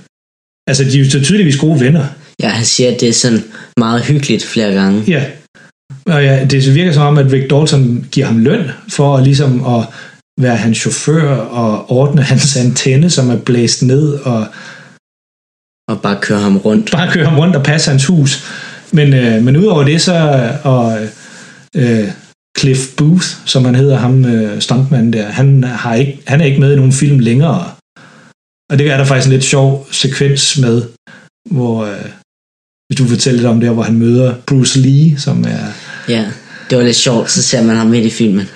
Altså, 0.70 0.84
de 0.84 1.00
er 1.00 1.04
jo 1.04 1.10
så 1.10 1.22
tydeligvis 1.24 1.58
gode 1.58 1.80
venner. 1.80 2.06
Ja, 2.44 2.50
han 2.50 2.66
siger, 2.66 2.92
at 2.94 3.02
det 3.02 3.10
er 3.10 3.14
sådan 3.14 3.44
meget 3.78 4.02
hyggeligt 4.06 4.44
flere 4.44 4.74
gange. 4.74 5.04
Ja. 5.08 5.24
Og 6.06 6.24
ja, 6.24 6.46
det 6.46 6.76
virker 6.76 6.92
som 6.94 7.04
om, 7.04 7.18
at 7.18 7.32
Rick 7.32 7.50
Dalton 7.50 8.06
giver 8.12 8.26
ham 8.28 8.38
løn 8.38 8.64
for 8.90 9.18
at, 9.18 9.24
ligesom 9.24 9.66
at 9.76 9.82
være 10.42 10.56
hans 10.56 10.78
chauffør 10.78 11.36
og 11.36 11.92
ordne 11.92 12.22
hans 12.32 12.56
antenne, 12.58 13.10
som 13.10 13.30
er 13.30 13.38
blæst 13.38 13.84
ned, 13.84 14.14
og 14.14 14.48
Og 15.90 16.02
bare 16.02 16.18
køre 16.22 16.40
ham 16.40 16.58
rundt. 16.58 16.92
bare 16.92 17.12
køre 17.12 17.26
ham 17.26 17.40
rundt 17.40 17.56
og 17.56 17.64
passe 17.64 17.90
hans 17.90 18.06
hus. 18.06 18.44
Men, 18.92 19.14
øh, 19.14 19.44
men 19.44 19.58
udover 19.58 19.84
det, 19.84 20.02
så 20.02 20.14
og, 20.64 21.00
øh, 21.76 22.08
Cliff 22.60 22.80
Booth, 22.98 23.26
som 23.46 23.66
han 23.66 23.76
hedder, 23.76 23.98
ham 23.98 24.26
øh, 24.26 24.62
stuntmanden 24.62 25.14
der, 25.14 25.26
han, 25.26 25.64
har 25.64 25.96
ikke, 25.96 26.20
han 26.28 26.42
er 26.42 26.46
ikke 26.46 26.60
med 26.60 26.74
i 26.74 26.76
nogen 26.76 26.92
film 26.94 27.20
længere. 27.20 27.72
Og 28.72 28.80
det 28.80 28.90
er 28.92 28.98
der 28.98 29.06
faktisk 29.06 29.28
en 29.28 29.34
lidt 29.34 29.44
sjov 29.44 29.88
sekvens 29.92 30.58
med, 30.58 30.82
hvor, 31.52 31.86
øh, 31.86 32.06
hvis 32.88 32.98
du 32.98 33.08
fortæller 33.08 33.38
lidt 33.40 33.50
om 33.50 33.60
det, 33.60 33.70
hvor 33.70 33.84
han 33.84 33.96
møder 33.96 34.36
Bruce 34.48 34.80
Lee, 34.80 35.20
som 35.20 35.44
er, 35.44 35.68
Ja, 36.10 36.26
det 36.70 36.78
var 36.78 36.84
lidt 36.84 36.96
sjovt, 36.96 37.32
så 37.32 37.44
ser 37.44 37.64
man 37.64 37.76
ham 37.76 37.88
midt 37.88 38.06
i 38.06 38.10
filmen. 38.10 38.50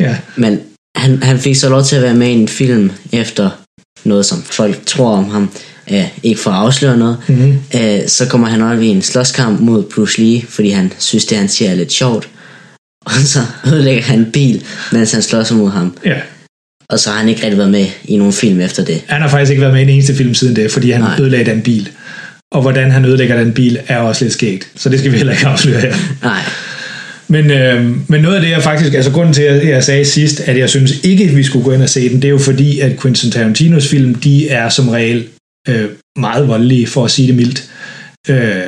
ja, 0.00 0.16
Men 0.36 0.60
han, 0.96 1.22
han 1.22 1.38
fik 1.38 1.56
så 1.56 1.68
lov 1.68 1.84
til 1.84 1.96
at 1.96 2.02
være 2.02 2.14
med 2.14 2.28
i 2.28 2.32
en 2.32 2.48
film 2.48 2.92
efter 3.12 3.50
noget, 4.04 4.26
som 4.26 4.42
folk 4.42 4.86
tror 4.86 5.16
om 5.16 5.30
ham. 5.30 5.50
Uh, 5.90 6.18
ikke 6.22 6.40
for 6.40 6.50
at 6.50 6.56
afsløre 6.56 6.96
noget. 6.96 7.18
Mhm. 7.28 7.58
Uh, 7.74 8.06
så 8.06 8.26
kommer 8.30 8.48
han 8.48 8.62
op 8.62 8.80
i 8.82 8.86
en 8.86 9.02
slåskamp 9.02 9.60
mod 9.60 9.82
Bruce 9.94 10.20
Lee, 10.20 10.42
fordi 10.48 10.70
han 10.70 10.92
synes, 10.98 11.24
det 11.24 11.38
han 11.38 11.48
siger 11.48 11.70
er 11.70 11.74
lidt 11.74 11.92
sjovt. 11.92 12.28
Og 13.06 13.12
så 13.12 13.38
ødelægger 13.66 14.02
han 14.02 14.18
en 14.18 14.32
bil, 14.32 14.64
mens 14.92 15.12
han 15.12 15.22
slås 15.22 15.52
mod 15.52 15.70
ham. 15.70 15.96
ja. 16.04 16.20
Og 16.88 16.98
så 16.98 17.10
har 17.10 17.18
han 17.18 17.28
ikke 17.28 17.42
rigtig 17.42 17.58
været 17.58 17.70
med 17.70 17.86
i 18.04 18.16
nogen 18.16 18.32
film 18.32 18.60
efter 18.60 18.84
det. 18.84 19.02
Han 19.06 19.22
har 19.22 19.28
faktisk 19.28 19.50
ikke 19.50 19.60
været 19.60 19.72
med 19.72 19.80
i 19.80 19.84
en 19.84 19.88
eneste 19.88 20.14
film 20.14 20.34
siden 20.34 20.56
det, 20.56 20.70
fordi 20.70 20.90
han 20.90 21.00
Nej. 21.00 21.20
ødelagde 21.20 21.50
den 21.50 21.62
bil. 21.62 21.88
Og 22.52 22.62
hvordan 22.62 22.90
han 22.90 23.04
ødelægger 23.04 23.36
den 23.36 23.52
bil, 23.52 23.78
er 23.88 23.98
også 23.98 24.24
lidt 24.24 24.34
skægt. 24.34 24.68
Så 24.76 24.88
det 24.88 24.98
skal 24.98 25.12
vi 25.12 25.16
heller 25.16 25.32
ikke 25.32 25.46
afsløre 25.46 25.80
her. 25.80 25.94
Nej, 26.22 26.40
Men, 27.28 27.50
øh, 27.50 27.84
men 28.08 28.20
noget 28.20 28.36
af 28.36 28.42
det, 28.42 28.50
jeg 28.50 28.62
faktisk, 28.62 28.94
altså 28.94 29.10
grunden 29.10 29.34
til, 29.34 29.42
at 29.42 29.68
jeg 29.68 29.84
sagde 29.84 30.04
sidst, 30.04 30.40
at 30.40 30.58
jeg 30.58 30.70
synes 30.70 30.92
ikke, 31.04 31.24
at 31.24 31.36
vi 31.36 31.42
skulle 31.42 31.64
gå 31.64 31.72
ind 31.72 31.82
og 31.82 31.88
se 31.88 32.08
den, 32.08 32.16
det 32.16 32.24
er 32.24 32.32
jo 32.32 32.38
fordi, 32.38 32.80
at 32.80 33.00
Quentin 33.00 33.30
Tarantinos 33.30 33.88
film, 33.88 34.14
de 34.14 34.48
er 34.48 34.68
som 34.68 34.88
regel 34.88 35.24
øh, 35.68 35.84
meget 36.18 36.48
voldelige, 36.48 36.86
for 36.86 37.04
at 37.04 37.10
sige 37.10 37.28
det 37.28 37.34
mildt. 37.34 37.64
Øh, 38.28 38.62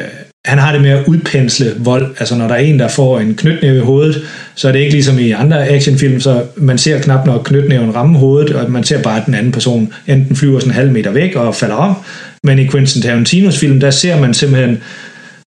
han 0.49 0.59
har 0.59 0.73
det 0.73 0.81
med 0.81 0.91
at 0.91 1.05
udpensle 1.07 1.75
vold. 1.79 2.07
Altså 2.19 2.35
når 2.35 2.49
der 2.49 2.55
er 2.55 2.59
en, 2.59 2.79
der 2.79 2.89
får 2.89 3.21
en 3.21 3.35
knytnæve 3.35 3.77
i 3.77 3.81
hovedet, 3.81 4.23
så 4.55 4.69
er 4.69 4.73
det 4.73 4.79
ikke 4.79 4.93
ligesom 4.93 5.19
i 5.19 5.31
andre 5.31 5.69
actionfilm, 5.69 6.21
så 6.21 6.43
man 6.57 6.79
ser 6.79 7.01
knap 7.01 7.27
nok 7.27 7.45
knytnæven 7.45 7.95
ramme 7.95 8.19
hovedet, 8.19 8.57
og 8.57 8.71
man 8.71 8.85
ser 8.85 9.03
bare, 9.03 9.21
at 9.21 9.27
den 9.27 9.35
anden 9.35 9.53
person 9.53 9.93
enten 10.07 10.37
flyver 10.37 10.61
sådan 10.61 10.71
en 10.71 10.75
halv 10.75 10.93
meter 10.93 11.11
væk 11.11 11.37
og 11.37 11.55
falder 11.55 11.75
om. 11.75 11.95
Men 12.43 12.59
i 12.59 12.67
Quentin 12.67 13.03
Tarantinos 13.03 13.59
film, 13.59 13.81
der 13.81 13.91
ser 13.91 14.21
man 14.21 14.35
simpelthen 14.35 14.79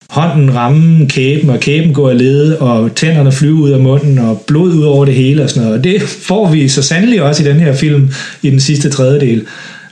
hånden 0.09 0.55
ramme 0.55 1.07
kæben, 1.09 1.49
og 1.49 1.59
kæben 1.59 1.93
går 1.93 2.09
af 2.09 2.17
lede, 2.17 2.57
og 2.57 2.95
tænderne 2.95 3.31
flyver 3.31 3.61
ud 3.61 3.71
af 3.71 3.79
munden, 3.79 4.19
og 4.19 4.43
blod 4.47 4.73
ud 4.73 4.83
over 4.83 5.05
det 5.05 5.13
hele 5.13 5.43
og 5.43 5.49
sådan 5.49 5.63
noget. 5.63 5.77
Og 5.77 5.83
det 5.83 6.01
får 6.01 6.51
vi 6.51 6.67
så 6.67 6.81
sandelig 6.81 7.21
også 7.21 7.43
i 7.43 7.45
den 7.45 7.59
her 7.59 7.73
film, 7.73 8.09
i 8.41 8.49
den 8.49 8.59
sidste 8.59 8.89
tredjedel. 8.89 9.45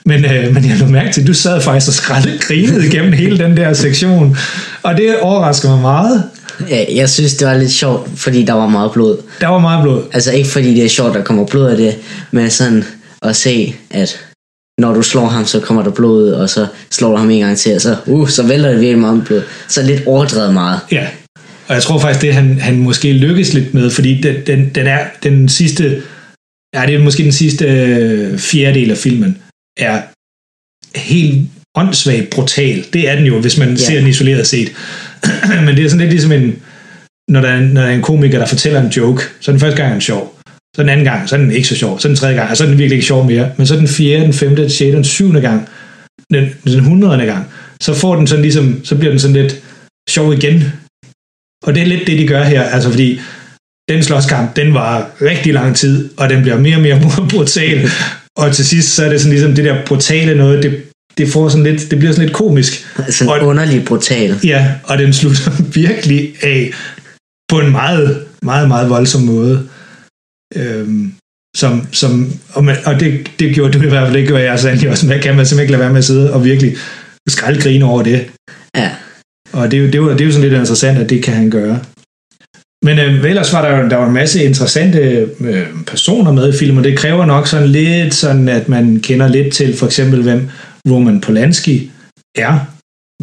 Men, 0.05 0.25
øh, 0.25 0.53
men 0.53 0.69
jeg 0.69 0.77
lå 0.79 0.85
mærke 0.85 1.11
til, 1.13 1.21
at 1.21 1.27
du 1.27 1.33
sad 1.33 1.61
faktisk 1.61 1.87
og 1.87 1.93
skrælle 1.93 2.31
grinede 2.39 2.87
igennem 2.87 3.11
hele 3.11 3.37
den 3.37 3.57
der 3.57 3.73
sektion. 3.73 4.37
Og 4.87 4.97
det 4.97 5.19
overrasker 5.19 5.69
mig 5.69 5.81
meget. 5.81 6.23
jeg, 6.69 6.87
jeg 6.95 7.09
synes, 7.09 7.35
det 7.35 7.47
var 7.47 7.57
lidt 7.57 7.71
sjovt, 7.71 8.09
fordi 8.15 8.43
der 8.43 8.53
var 8.53 8.67
meget 8.67 8.91
blod. 8.91 9.17
Der 9.41 9.47
var 9.47 9.59
meget 9.59 9.83
blod. 9.83 10.03
Altså 10.13 10.31
ikke 10.31 10.49
fordi 10.49 10.73
det 10.73 10.85
er 10.85 10.89
sjovt, 10.89 11.09
at 11.09 11.15
der 11.15 11.23
kommer 11.23 11.45
blod 11.45 11.69
af 11.69 11.77
det, 11.77 11.95
men 12.31 12.49
sådan 12.49 12.83
at 13.21 13.35
se, 13.35 13.75
at 13.91 14.25
når 14.79 14.93
du 14.93 15.01
slår 15.01 15.25
ham, 15.25 15.45
så 15.45 15.59
kommer 15.59 15.83
der 15.83 15.91
blod 15.91 16.31
og 16.31 16.49
så 16.49 16.67
slår 16.91 17.11
du 17.11 17.17
ham 17.17 17.29
en 17.29 17.39
gang 17.39 17.57
til, 17.57 17.75
og 17.75 17.81
så, 17.81 17.95
uh, 18.05 18.29
så 18.29 18.43
vælter 18.43 18.69
det 18.69 18.79
virkelig 18.79 18.99
meget 18.99 19.23
blod. 19.25 19.41
Så 19.67 19.83
lidt 19.83 20.03
overdrevet 20.05 20.53
meget. 20.53 20.79
Ja, 20.91 21.07
og 21.67 21.75
jeg 21.75 21.83
tror 21.83 21.99
faktisk, 21.99 22.21
det 22.21 22.33
han, 22.33 22.59
han 22.59 22.77
måske 22.77 23.13
lykkes 23.13 23.53
lidt 23.53 23.73
med, 23.73 23.89
fordi 23.89 24.21
den, 24.21 24.35
den, 24.47 24.71
den 24.75 24.87
er 24.87 25.05
den 25.23 25.49
sidste, 25.49 26.03
ja, 26.75 26.85
det 26.85 26.95
er 26.95 27.03
måske 27.03 27.23
den 27.23 27.31
sidste 27.31 27.65
øh, 27.65 28.39
fjerdedel 28.39 28.91
af 28.91 28.97
filmen, 28.97 29.37
er 29.77 30.01
helt 30.95 31.47
åndssvagt 31.77 32.29
brutal. 32.29 32.85
Det 32.93 33.09
er 33.09 33.15
den 33.15 33.25
jo, 33.25 33.39
hvis 33.41 33.57
man 33.57 33.69
Ja. 33.69 33.75
ser 33.75 33.99
den 33.99 34.07
isoleret 34.07 34.47
set. 34.47 34.71
Men 35.65 35.75
det 35.75 35.85
er 35.85 35.89
sådan 35.89 35.99
lidt 35.99 36.09
ligesom 36.11 36.31
en, 36.31 36.55
når 37.29 37.41
der, 37.41 37.47
er, 37.49 37.57
en- 37.57 37.63
når 37.67 37.81
der 37.81 37.87
er 37.89 37.93
en 37.95 38.01
komiker, 38.01 38.39
der 38.39 38.45
fortæller 38.45 38.81
en 38.81 38.87
joke, 38.89 39.23
så 39.39 39.51
den 39.51 39.59
første 39.59 39.77
gang 39.77 39.89
er 39.89 39.93
den 39.93 40.01
sjov. 40.01 40.33
Så 40.75 40.81
den 40.81 40.89
anden 40.89 41.05
gang, 41.05 41.29
så 41.29 41.35
er 41.35 41.39
den 41.39 41.51
ikke 41.51 41.67
så 41.67 41.75
sjov. 41.75 41.99
Så 41.99 42.07
den 42.07 42.15
tredje 42.15 42.35
gang, 42.35 42.57
så 42.57 42.63
er 42.63 42.67
den 42.67 42.77
virkelig 42.77 42.95
ikke 42.95 43.07
sjov 43.07 43.25
mere. 43.25 43.51
Men 43.57 43.67
så 43.67 43.75
den 43.75 43.87
fjerde, 43.87 44.23
den 44.23 44.33
femte, 44.33 44.61
den 44.61 44.69
sjette, 44.71 44.95
den 44.95 45.03
syvende 45.03 45.41
gang, 45.41 45.69
den, 46.33 46.45
den 46.63 46.79
hundredende 46.79 47.25
gang, 47.25 47.45
så 47.81 47.93
får 47.93 48.15
den 48.15 48.27
sådan 48.27 48.41
ligesom, 48.41 48.81
så 48.85 48.95
bliver 48.95 49.11
den 49.11 49.19
sådan 49.19 49.35
lidt 49.35 49.55
sjov 50.09 50.33
igen. 50.33 50.63
Og 51.65 51.75
det 51.75 51.81
er 51.83 51.87
lidt 51.87 52.07
det, 52.07 52.19
de 52.19 52.27
gør 52.27 52.43
her, 52.43 52.63
altså 52.63 52.89
fordi 52.89 53.19
den 53.89 54.03
slåskamp, 54.03 54.55
den 54.55 54.73
var 54.73 55.09
rigtig 55.21 55.53
lang 55.53 55.75
tid, 55.75 56.09
og 56.17 56.29
den 56.29 56.41
bliver 56.41 56.57
mere 56.59 56.75
og 56.75 56.81
mere 56.81 57.01
brutal. 57.31 57.89
Og 58.37 58.55
til 58.55 58.65
sidst, 58.65 58.95
så 58.95 59.05
er 59.05 59.09
det 59.09 59.19
sådan 59.21 59.31
ligesom 59.31 59.55
det 59.55 59.65
der 59.65 59.85
brutale 59.85 60.35
noget, 60.37 60.63
det, 60.63 60.83
det 61.17 61.29
får 61.29 61.49
sådan 61.49 61.63
lidt, 61.63 61.91
det 61.91 61.99
bliver 61.99 62.11
sådan 62.13 62.25
lidt 62.25 62.35
komisk. 62.37 62.85
Sådan 63.09 63.33
Og- 63.33 63.47
underligt 63.47 63.85
brutal. 63.85 64.35
Ja, 64.43 64.71
og 64.83 64.97
den 64.97 65.13
slutter 65.13 65.51
virkelig 65.81 66.33
af 66.43 66.71
på 67.51 67.59
en 67.59 67.71
meget, 67.71 68.25
meget, 68.41 68.67
meget 68.67 68.89
voldsom 68.89 69.21
måde. 69.21 69.67
Øhm, 70.55 71.13
som, 71.57 71.87
som, 71.91 72.33
og, 72.53 72.63
man, 72.63 72.75
og 72.85 72.99
det, 72.99 73.31
det 73.39 73.55
gjorde 73.55 73.73
du 73.79 73.85
i 73.85 73.89
hvert 73.89 74.07
fald, 74.07 74.19
det 74.19 74.27
gjorde 74.27 74.43
jeg 74.43 74.59
sandelig 74.59 74.89
også, 74.89 75.07
men 75.07 75.19
kan 75.21 75.35
man 75.35 75.45
simpelthen 75.45 75.61
ikke 75.63 75.71
lade 75.71 75.81
være 75.81 75.89
med 75.91 75.97
at 75.97 76.05
sidde 76.05 76.33
og 76.33 76.45
virkelig 76.45 76.75
skraldgrine 77.29 77.85
over 77.85 78.03
det. 78.03 78.25
Ja, 78.75 78.91
Og 79.53 79.71
det, 79.71 79.77
er 79.77 79.81
jo- 79.81 79.87
det, 79.87 79.95
er 79.95 79.99
jo- 79.99 80.11
det 80.11 80.21
er 80.21 80.25
jo 80.25 80.31
sådan 80.31 80.49
lidt 80.49 80.59
interessant, 80.59 80.97
at 80.97 81.09
det 81.09 81.23
kan 81.23 81.33
han 81.33 81.49
gøre. 81.49 81.79
Men 82.85 82.99
øh, 82.99 83.25
ellers 83.29 83.53
var 83.53 83.61
der 83.69 83.77
jo 83.77 83.89
der 83.89 83.95
var 83.95 84.07
en 84.07 84.13
masse 84.13 84.43
interessante 84.43 84.99
øh, 85.39 85.67
personer 85.87 86.31
med 86.31 86.53
i 86.53 86.57
filmen, 86.57 86.77
og 86.77 86.83
det 86.83 86.97
kræver 86.97 87.25
nok 87.25 87.47
sådan 87.47 87.67
lidt 87.67 88.13
sådan, 88.13 88.49
at 88.49 88.69
man 88.69 88.99
kender 88.99 89.27
lidt 89.27 89.53
til 89.53 89.77
for 89.77 89.85
eksempel, 89.85 90.21
hvem 90.23 90.49
Roman 90.91 91.21
Polanski 91.21 91.91
er, 92.35 92.59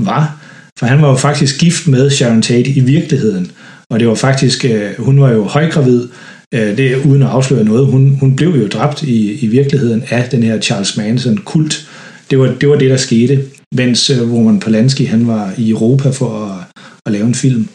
var. 0.01 0.41
For 0.79 0.87
han 0.87 1.03
var 1.03 1.09
jo 1.09 1.17
faktisk 1.17 1.61
gift 1.61 1.87
med 1.89 2.11
Sharon 2.11 2.43
Tate 2.43 2.71
i 2.71 2.81
virkeligheden. 2.81 3.51
Og 3.91 4.01
det 4.01 4.09
var 4.09 4.15
faktisk, 4.15 4.65
øh, 4.65 4.91
hun 4.99 5.21
var 5.21 5.31
jo 5.31 5.45
højgravid, 5.45 6.09
øh, 6.55 6.77
det 6.77 7.05
uden 7.05 7.23
at 7.23 7.29
afsløre 7.29 7.65
noget. 7.65 7.87
Hun, 7.87 8.17
hun 8.21 8.37
blev 8.37 8.49
jo 8.49 8.69
dræbt 8.69 9.03
i, 9.03 9.45
i 9.45 9.47
virkeligheden 9.47 10.05
af 10.11 10.29
den 10.31 10.43
her 10.43 10.61
Charles 10.61 10.97
Manson-kult. 10.97 11.89
Det 12.31 12.39
var, 12.39 12.55
det 12.61 12.69
var 12.69 12.77
det, 12.77 12.91
der 12.91 12.97
skete, 12.97 13.45
mens 13.75 14.11
øh, 14.11 14.33
Roman 14.33 14.61
Polanski 14.61 15.05
han 15.05 15.27
var 15.27 15.55
i 15.59 15.71
Europa 15.71 16.11
for 16.11 16.45
at, 16.45 16.81
at 17.07 17.13
lave 17.13 17.27
en 17.27 17.35
film. 17.35 17.69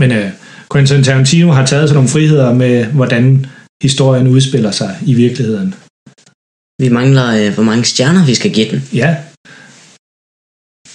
Men 0.00 0.12
øh, 0.12 0.30
Quentin 0.72 1.02
Tarantino 1.02 1.52
har 1.52 1.66
taget 1.66 1.88
sig 1.88 1.94
nogle 1.94 2.08
friheder 2.08 2.54
med, 2.54 2.84
hvordan 2.84 3.46
historien 3.82 4.26
udspiller 4.26 4.70
sig 4.70 4.96
i 5.06 5.14
virkeligheden. 5.14 5.74
Vi 6.82 6.88
mangler, 6.88 7.46
øh, 7.46 7.54
hvor 7.54 7.62
mange 7.62 7.84
stjerner 7.84 8.26
vi 8.26 8.34
skal 8.34 8.50
give 8.50 8.70
den. 8.70 8.82
Ja. 8.94 9.16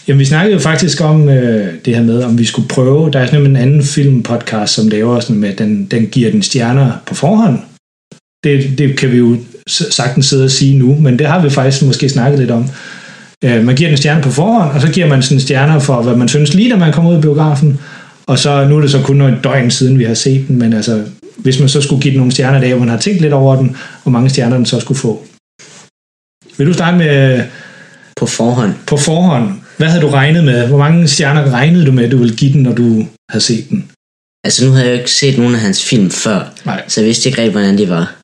Jamen, 0.07 0.19
vi 0.19 0.25
snakkede 0.25 0.53
jo 0.53 0.59
faktisk 0.59 1.01
om 1.01 1.29
øh, 1.29 1.73
det 1.85 1.95
her 1.95 2.03
med, 2.03 2.23
om 2.23 2.37
vi 2.37 2.45
skulle 2.45 2.67
prøve. 2.67 3.11
Der 3.11 3.19
er 3.19 3.25
sådan 3.25 3.45
en 3.45 3.55
anden 3.55 3.83
filmpodcast, 3.83 4.73
som 4.73 4.87
laver 4.87 5.19
sådan 5.19 5.35
med, 5.35 5.49
at 5.49 5.57
den, 5.57 5.85
den 5.85 6.07
giver 6.07 6.31
den 6.31 6.41
stjerner 6.41 6.91
på 7.05 7.15
forhånd. 7.15 7.59
Det, 8.43 8.77
det 8.77 8.97
kan 8.97 9.11
vi 9.11 9.17
jo 9.17 9.37
sagtens 9.67 10.25
sidde 10.25 10.43
og 10.43 10.51
sige 10.51 10.77
nu, 10.77 10.95
men 10.99 11.19
det 11.19 11.27
har 11.27 11.43
vi 11.43 11.49
faktisk 11.49 11.85
måske 11.85 12.09
snakket 12.09 12.39
lidt 12.39 12.51
om. 12.51 12.65
Øh, 13.43 13.65
man 13.65 13.75
giver 13.75 13.89
den 13.89 13.97
stjerne 13.97 14.23
på 14.23 14.31
forhånd, 14.31 14.71
og 14.71 14.81
så 14.81 14.91
giver 14.91 15.07
man 15.07 15.23
sådan 15.23 15.39
stjerner 15.39 15.79
for, 15.79 16.01
hvad 16.01 16.15
man 16.15 16.27
synes 16.27 16.53
lige, 16.53 16.71
da 16.71 16.75
man 16.75 16.93
kommer 16.93 17.11
ud 17.11 17.15
af 17.15 17.21
biografen. 17.21 17.79
Og 18.25 18.39
så 18.39 18.67
nu 18.67 18.77
er 18.77 18.81
det 18.81 18.91
så 18.91 19.01
kun 19.01 19.21
et 19.21 19.43
døgn 19.43 19.71
siden, 19.71 19.99
vi 19.99 20.03
har 20.03 20.13
set 20.13 20.47
den, 20.47 20.59
men 20.59 20.73
altså, 20.73 21.03
hvis 21.37 21.59
man 21.59 21.69
så 21.69 21.81
skulle 21.81 22.01
give 22.01 22.11
den 22.11 22.17
nogle 22.17 22.31
stjerner 22.31 22.57
i 22.57 22.61
dag, 22.61 22.69
hvor 22.69 22.79
man 22.79 22.89
har 22.89 22.97
tænkt 22.97 23.21
lidt 23.21 23.33
over 23.33 23.55
den, 23.55 23.75
hvor 24.03 24.11
mange 24.11 24.29
stjerner 24.29 24.57
den 24.57 24.65
så 24.65 24.79
skulle 24.79 24.99
få. 24.99 25.25
Vil 26.61 26.67
du 26.67 26.73
starte 26.73 26.97
med 26.97 27.43
På 28.15 28.25
forhånd. 28.25 28.73
på 28.87 28.97
forhånd? 28.97 29.53
Hvad 29.77 29.87
havde 29.87 30.01
du 30.01 30.09
regnet 30.09 30.43
med? 30.43 30.67
Hvor 30.67 30.77
mange 30.77 31.07
stjerner 31.07 31.51
regnede 31.51 31.85
du 31.85 31.91
med, 31.91 32.03
at 32.03 32.11
du 32.11 32.17
ville 32.17 32.35
give 32.35 32.53
den, 32.53 32.63
når 32.63 32.73
du 32.73 33.07
havde 33.29 33.43
set 33.43 33.69
den? 33.69 33.91
Altså 34.43 34.65
nu 34.65 34.71
havde 34.71 34.85
jeg 34.85 34.93
jo 34.93 34.99
ikke 34.99 35.11
set 35.11 35.37
nogen 35.37 35.55
af 35.55 35.61
hans 35.61 35.85
film 35.85 36.09
før, 36.11 36.53
Nej. 36.65 36.83
så 36.87 37.01
jeg 37.01 37.07
vidste 37.07 37.29
ikke 37.29 37.41
rigtig, 37.41 37.51
hvordan 37.51 37.77
de 37.77 37.89
var. 37.89 38.15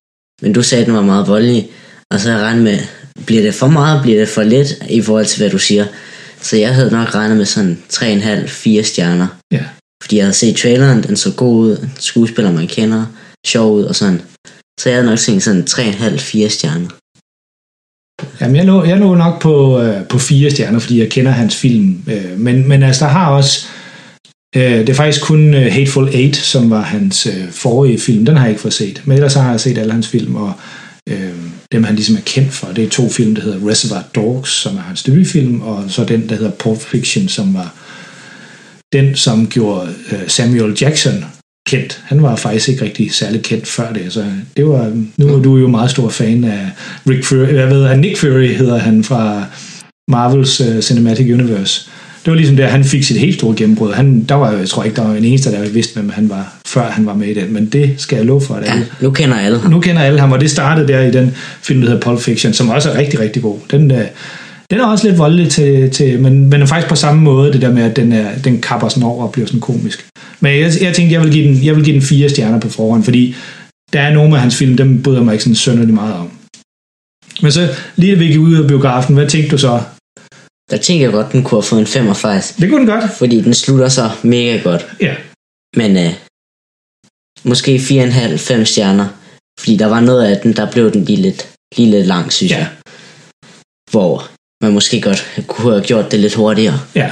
Men 0.42 0.54
du 0.54 0.64
sagde, 0.64 0.82
at 0.82 0.88
den 0.88 0.96
var 0.96 1.02
meget 1.02 1.28
voldelig, 1.28 1.68
og 2.14 2.20
så 2.20 2.32
jeg 2.32 2.40
regnet 2.40 2.64
med, 2.64 2.80
bliver 3.26 3.42
det 3.42 3.54
for 3.54 3.68
meget, 3.68 4.02
bliver 4.02 4.20
det 4.20 4.30
for 4.30 4.44
lidt 4.44 4.68
i 4.90 5.02
forhold 5.02 5.26
til, 5.26 5.42
hvad 5.42 5.50
du 5.50 5.58
siger. 5.58 5.86
Så 6.42 6.58
jeg 6.58 6.76
havde 6.76 6.92
nok 6.92 7.16
regnet 7.16 7.38
med 7.38 7.46
sådan 7.46 7.78
3,5-4 7.94 8.82
stjerner. 8.84 9.28
Ja. 9.52 9.64
Fordi 10.04 10.18
jeg 10.18 10.26
havde 10.26 10.34
set 10.34 10.56
traileren, 10.56 11.04
den 11.04 11.16
så 11.16 11.32
god 11.32 11.56
ud, 11.56 11.88
skuespiller 12.00 12.52
man 12.52 12.68
kender, 12.68 13.06
sjov 13.48 13.74
ud 13.74 13.84
og 13.84 13.96
sådan. 13.96 14.22
Så 14.80 14.90
jeg 14.90 14.96
havde 14.96 15.10
nok 15.10 15.20
tænkt 15.20 15.44
sådan 15.44 15.66
3,5-4 15.70 16.48
stjerner. 16.50 16.90
Jamen, 18.48 18.56
jeg 18.56 18.66
lå, 18.66 18.84
jeg 18.84 18.98
lå 18.98 19.16
nok 19.16 19.42
på, 19.42 19.82
øh, 19.82 20.04
på 20.08 20.20
fire 20.20 20.52
stjerner, 20.52 20.80
fordi 20.80 21.00
jeg 21.00 21.10
kender 21.10 21.32
hans 21.32 21.56
film. 21.56 22.04
Øh, 22.08 22.40
men, 22.40 22.68
men 22.68 22.84
altså, 22.84 23.06
der 23.06 23.12
har 23.12 23.32
også... 23.32 23.68
Øh, 24.56 24.80
det 24.80 24.90
er 24.90 24.94
faktisk 24.94 25.24
kun 25.24 25.54
øh, 25.54 25.74
Hateful 25.74 26.10
Eight, 26.14 26.36
som 26.36 26.70
var 26.70 26.82
hans 26.82 27.26
øh, 27.26 27.52
forrige 27.52 28.00
film. 28.00 28.26
Den 28.26 28.36
har 28.36 28.44
jeg 28.44 28.50
ikke 28.50 28.62
fået 28.62 28.74
set. 28.74 29.02
Men 29.06 29.16
ellers 29.16 29.34
har 29.34 29.52
jeg 29.52 29.60
set 29.60 29.78
alle 29.78 29.92
hans 29.94 30.08
film, 30.08 30.36
og 30.36 30.54
øh, 31.10 31.32
dem 31.72 31.84
han 31.84 31.96
ligesom 31.96 32.16
er 32.16 32.22
kendt 32.26 32.54
for. 32.54 32.68
Det 32.68 32.84
er 32.84 32.90
to 32.90 33.10
film, 33.10 33.36
der 33.36 33.42
hedder 33.42 33.70
Reservoir 33.70 34.04
Dogs, 34.16 34.50
som 34.50 34.78
er 34.78 34.82
hans 34.82 35.04
debutfilm, 35.04 35.62
og 35.62 35.84
så 35.88 36.04
den, 36.04 36.30
der 36.30 36.36
hedder 36.36 36.52
Pulp 36.52 36.80
Fiction, 36.80 37.28
som 37.28 37.54
var 37.54 37.74
den, 38.94 39.16
som 39.16 39.48
gjorde 39.48 39.94
øh, 40.12 40.28
Samuel 40.28 40.78
Jackson 40.82 41.26
kendt. 41.68 42.00
Han 42.06 42.24
var 42.24 42.36
faktisk 42.36 42.70
ikke 42.70 42.86
rigtig 42.86 43.14
særlig 43.14 43.42
kendt 43.42 43.68
før 43.68 43.94
det, 43.94 44.14
så 44.14 44.24
det 44.58 44.66
var, 44.68 44.92
nu 45.18 45.36
er 45.36 45.40
du 45.42 45.58
jo 45.58 45.68
meget 45.68 45.90
stor 45.92 46.10
fan 46.10 46.44
af 46.44 46.60
Rick 47.10 47.26
Fury, 47.26 47.54
jeg 47.54 47.70
ved, 47.70 47.86
at 47.86 48.00
Nick 48.00 48.18
Fury 48.18 48.48
hedder 48.48 48.78
han 48.78 49.04
fra 49.04 49.44
Marvels 50.12 50.62
uh, 50.62 50.80
Cinematic 50.82 51.34
Universe. 51.34 51.90
Det 52.26 52.32
var 52.32 52.38
ligesom 52.38 52.58
der, 52.58 52.68
han 52.68 52.84
fik 52.84 53.04
sit 53.04 53.18
helt 53.18 53.36
store 53.36 53.56
gennembrud. 53.58 53.94
Han, 53.94 54.24
der 54.30 54.36
var, 54.36 54.52
jeg 54.52 54.70
tror 54.70 54.84
ikke, 54.84 54.96
der 54.96 55.08
var 55.08 55.16
en 55.16 55.24
eneste, 55.24 55.52
der 55.52 55.70
vidste, 55.70 55.94
hvem 56.00 56.10
han 56.10 56.30
var, 56.30 56.56
før 56.68 56.90
han 56.90 57.06
var 57.06 57.14
med 57.14 57.28
i 57.28 57.34
den, 57.34 57.54
men 57.54 57.66
det 57.66 57.94
skal 57.98 58.16
jeg 58.16 58.26
love 58.26 58.42
for, 58.42 58.54
at 58.54 58.66
Ja, 58.66 58.72
alle, 58.72 58.86
nu 59.02 59.12
kender 59.12 59.36
alle 59.38 59.60
ham. 59.60 59.72
nu 59.72 59.80
kender 59.80 60.02
alle 60.02 60.20
ham, 60.20 60.32
og 60.32 60.42
det 60.42 60.52
startede 60.52 60.88
der 60.88 61.02
i 61.02 61.12
den 61.12 61.36
film, 61.62 61.82
der 61.82 61.88
hedder 61.90 62.02
Pulp 62.02 62.20
Fiction, 62.22 62.54
som 62.54 62.70
også 62.70 62.92
er 62.92 62.98
rigtig, 62.98 63.20
rigtig 63.20 63.42
god. 63.42 63.58
Den, 63.72 63.92
øh, 63.92 64.02
den 64.72 64.80
er 64.80 64.86
også 64.86 65.08
lidt 65.08 65.18
voldelig 65.18 65.50
til, 65.52 65.90
til 65.90 66.20
men, 66.22 66.50
men 66.50 66.62
er 66.62 66.66
faktisk 66.66 66.90
på 66.90 66.96
samme 66.96 67.22
måde, 67.22 67.54
det 67.54 67.62
der 67.62 67.72
med, 67.74 67.84
at 67.84 67.96
den, 67.96 68.12
er, 68.12 68.28
den 68.44 68.62
kapper 68.62 68.88
sådan 68.88 69.04
over 69.04 69.24
og 69.24 69.32
bliver 69.32 69.46
sådan 69.48 69.60
komisk. 69.62 70.06
Men 70.40 70.52
jeg, 70.60 70.72
jeg 70.82 70.96
tænkte, 70.96 71.14
jeg 71.14 71.22
vil, 71.22 71.32
give 71.32 71.48
den, 71.48 71.64
jeg 71.66 71.76
vil 71.76 71.84
give 71.86 71.94
den 71.96 72.02
fire 72.04 72.30
stjerner 72.30 72.60
på 72.60 72.70
forhånd, 72.70 73.04
fordi 73.04 73.36
der 73.94 74.02
er 74.02 74.14
nogle 74.14 74.36
af 74.36 74.42
hans 74.42 74.56
film, 74.56 74.78
dem 74.78 75.04
bryder 75.04 75.24
mig 75.24 75.34
ikke 75.34 75.44
sådan 75.44 75.56
sønderlig 75.56 75.94
meget 75.94 76.14
om. 76.14 76.32
Men 77.42 77.52
så 77.52 77.76
lige 77.96 78.14
da 78.14 78.20
vi 78.20 78.28
gik 78.28 78.40
ud 78.40 78.56
af 78.62 78.68
biografen, 78.68 79.16
hvad 79.16 79.30
tænkte 79.30 79.52
du 79.52 79.58
så? 79.58 79.84
Der 80.72 80.78
tænker 80.78 81.06
jeg 81.06 81.12
godt, 81.14 81.32
den 81.32 81.44
kunne 81.44 81.58
have 81.62 81.64
fået 81.70 81.80
en 81.80 81.88
femmer 81.88 82.14
faktisk. 82.14 82.58
Det 82.58 82.70
kunne 82.70 82.80
den 82.80 82.88
godt. 82.88 83.12
Fordi 83.18 83.42
den 83.42 83.54
slutter 83.54 83.90
så 83.90 84.12
mega 84.24 84.58
godt. 84.64 84.86
Ja. 85.02 85.16
Men 85.76 85.98
øh, 85.98 86.14
måske 87.44 87.76
4,5-5 87.76 88.64
stjerner. 88.64 89.08
Fordi 89.60 89.78
der 89.78 89.86
var 89.86 90.00
noget 90.00 90.24
af 90.26 90.42
den, 90.42 90.54
der 90.56 90.72
blev 90.72 90.92
den 90.94 91.06
lige 91.06 91.22
lidt, 91.22 91.50
lige 91.78 91.92
lidt 91.92 92.08
lang, 92.08 92.34
synes 92.34 92.52
Ja. 92.52 92.58
jeg. 92.58 92.70
Hvor 93.92 94.30
man 94.64 94.74
måske 94.74 95.02
godt 95.02 95.44
kunne 95.48 95.72
have 95.72 95.84
gjort 95.86 96.12
det 96.12 96.20
lidt 96.20 96.36
hurtigere. 96.36 96.80
Ja. 96.96 97.12